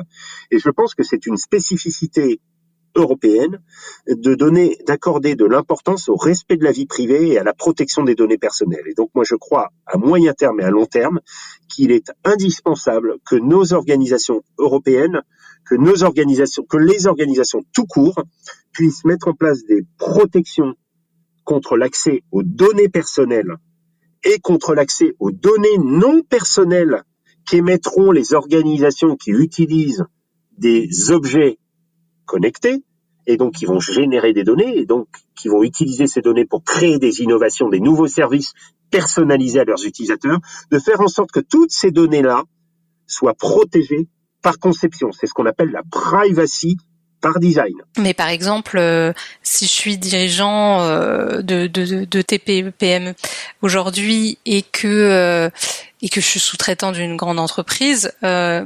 et 0.52 0.60
je 0.60 0.70
pense 0.70 0.96
que 0.96 1.04
c'est 1.04 1.26
une 1.26 1.38
spécificité 1.38 2.40
européenne 2.96 3.60
de 4.08 4.36
donner, 4.36 4.78
d'accorder 4.88 5.36
de 5.36 5.46
l'importance 5.46 6.10
au 6.10 6.16
respect 6.16 6.58
de 6.58 6.64
la 6.64 6.72
vie 6.72 6.86
privée 6.86 7.30
et 7.30 7.40
à 7.40 7.44
la 7.44 7.54
protection 7.54 8.04
des 8.04 8.16
données 8.16 8.38
personnelles. 8.38 8.88
Et 8.88 8.94
donc 8.94 9.10
moi 9.16 9.24
je 9.26 9.36
crois 9.36 9.70
à 9.86 9.98
moyen 9.98 10.34
terme 10.34 10.60
et 10.60 10.64
à 10.64 10.72
long 10.72 10.86
terme 10.86 11.20
qu'il 11.68 11.92
est 11.92 12.12
indispensable 12.24 13.16
que 13.30 13.36
nos 13.36 13.74
organisations 13.74 14.42
européennes, 14.58 15.22
que 15.66 15.76
que 15.76 16.78
les 16.78 17.08
organisations 17.08 17.62
tout 17.74 17.86
court 17.86 18.24
puissent 18.72 19.06
mettre 19.06 19.28
en 19.28 19.34
place 19.34 19.64
des 19.66 19.86
protections 19.98 20.74
contre 21.44 21.78
l'accès 21.78 22.24
aux 22.32 22.44
données 22.44 22.90
personnelles 22.90 23.56
et 24.24 24.40
contre 24.40 24.74
l'accès 24.74 25.14
aux 25.20 25.32
données 25.32 25.78
non 25.78 26.22
personnelles 26.22 27.04
qu'émettront 27.46 28.12
les 28.12 28.34
organisations 28.34 29.16
qui 29.16 29.32
utilisent 29.32 30.06
des 30.58 31.12
objets 31.12 31.58
connectés 32.30 32.84
et 33.26 33.38
donc 33.38 33.54
qui 33.56 33.66
vont 33.66 33.80
générer 33.80 34.34
des 34.34 34.44
données 34.44 34.78
et 34.78 34.86
donc 34.86 35.08
qui 35.36 35.48
vont 35.48 35.64
utiliser 35.64 36.08
ces 36.08 36.22
données 36.22 36.46
pour 36.46 36.64
créer 36.64 37.00
des 37.00 37.22
innovations, 37.22 37.70
des 37.70 37.80
nouveaux 37.80 38.08
services 38.08 38.54
personnalisés 38.92 39.60
à 39.60 39.66
leurs 39.66 39.86
utilisateurs, 39.86 40.40
de 40.72 40.80
faire 40.80 41.02
en 41.02 41.08
sorte 41.08 41.32
que 41.32 41.40
toutes 41.40 41.72
ces 41.72 41.92
données-là 41.92 42.44
soient 43.08 43.34
protégées 43.34 44.08
par 44.42 44.60
conception. 44.60 45.12
C'est 45.12 45.28
ce 45.28 45.34
qu'on 45.34 45.46
appelle 45.46 45.72
la 45.72 45.82
privacy 45.92 46.78
par 47.22 47.40
design. 47.40 47.76
Mais 47.98 48.14
par 48.14 48.30
exemple, 48.30 48.78
euh, 48.78 49.12
si 49.44 49.66
je 49.66 49.72
suis 49.72 49.98
dirigeant 49.98 50.82
euh, 50.82 51.42
de, 51.42 51.68
de, 51.68 53.16
aujourd'hui 53.62 54.38
et 54.46 54.62
que 54.62 54.88
euh, 54.88 55.50
et 56.02 56.10
que 56.10 56.22
je 56.22 56.26
suis 56.26 56.40
sous-traitant 56.40 56.92
d'une 56.92 57.18
grande 57.18 57.40
entreprise, 57.40 58.12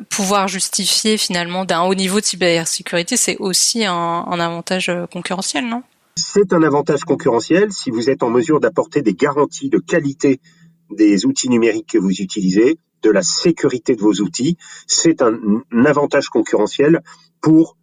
pouvoir 0.10 0.48
justifier 0.48 1.18
finalement 1.18 1.66
d'un 1.66 1.82
haut 1.82 1.96
niveau 1.96 2.20
de 2.20 2.26
cybersécurité, 2.26 3.18
c'est 3.18 3.38
aussi 3.38 3.86
un, 3.86 3.94
un 3.94 4.40
avantage 4.40 4.92
concurrentiel, 5.12 5.68
non? 5.68 5.84
C'est 6.16 6.54
un 6.54 6.62
avantage 6.62 7.06
concurrentiel 7.06 7.72
si 7.72 7.90
vous 7.90 8.10
êtes 8.12 8.22
en 8.22 8.30
mesure 8.30 8.60
d'apporter 8.60 9.02
des 9.02 9.16
garanties 9.16 9.70
de 9.70 9.80
qualité 9.80 10.40
des 10.92 11.26
outils 11.26 11.50
numériques 11.50 11.90
que 11.90 11.98
vous 11.98 12.22
utilisez, 12.22 12.78
de 13.02 13.10
la 13.10 13.24
sécurité 13.24 13.96
de 13.96 14.02
vos 14.02 14.14
outils. 14.22 14.58
C'est 14.86 15.24
un, 15.24 15.34
un 15.72 15.86
avantage 15.86 16.30
concurrentiel 16.30 17.02
pour 17.42 17.78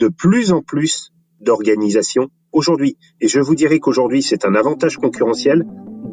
de 0.00 0.08
plus 0.08 0.52
en 0.52 0.60
plus 0.60 1.12
d'organisations 1.40 2.28
aujourd'hui. 2.52 2.96
Et 3.20 3.28
je 3.28 3.40
vous 3.40 3.54
dirais 3.54 3.78
qu'aujourd'hui, 3.78 4.22
c'est 4.22 4.44
un 4.44 4.54
avantage 4.54 4.96
concurrentiel. 4.96 5.64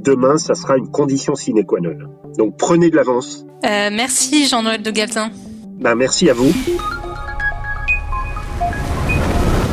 Demain, 0.01 0.37
ça 0.37 0.55
sera 0.55 0.77
une 0.77 0.89
condition 0.89 1.35
sine 1.35 1.65
qua 1.65 1.79
non. 1.79 1.95
Donc 2.37 2.57
prenez 2.57 2.89
de 2.89 2.95
l'avance. 2.95 3.45
Euh, 3.65 3.89
merci 3.91 4.47
Jean-Noël 4.47 4.81
de 4.81 4.91
Galtin. 4.91 5.31
Ben, 5.79 5.95
merci 5.95 6.29
à 6.29 6.33
vous. 6.33 6.51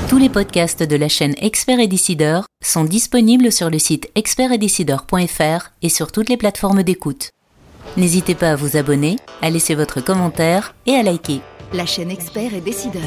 Tous 0.08 0.18
les 0.18 0.28
podcasts 0.28 0.82
de 0.82 0.96
la 0.96 1.08
chaîne 1.08 1.34
Expert 1.40 1.78
et 1.78 1.86
Décideur 1.86 2.46
sont 2.64 2.84
disponibles 2.84 3.52
sur 3.52 3.70
le 3.70 3.78
site 3.78 4.10
expertetdecideur.fr 4.16 5.70
et 5.82 5.88
sur 5.88 6.10
toutes 6.10 6.28
les 6.28 6.36
plateformes 6.36 6.82
d'écoute. 6.82 7.30
N'hésitez 7.96 8.34
pas 8.34 8.50
à 8.50 8.56
vous 8.56 8.76
abonner, 8.76 9.16
à 9.40 9.50
laisser 9.50 9.74
votre 9.74 10.00
commentaire 10.00 10.74
et 10.86 10.94
à 10.94 11.02
liker. 11.02 11.40
La 11.72 11.86
chaîne 11.86 12.10
Expert 12.10 12.54
et 12.54 12.60
Décideur. 12.60 13.02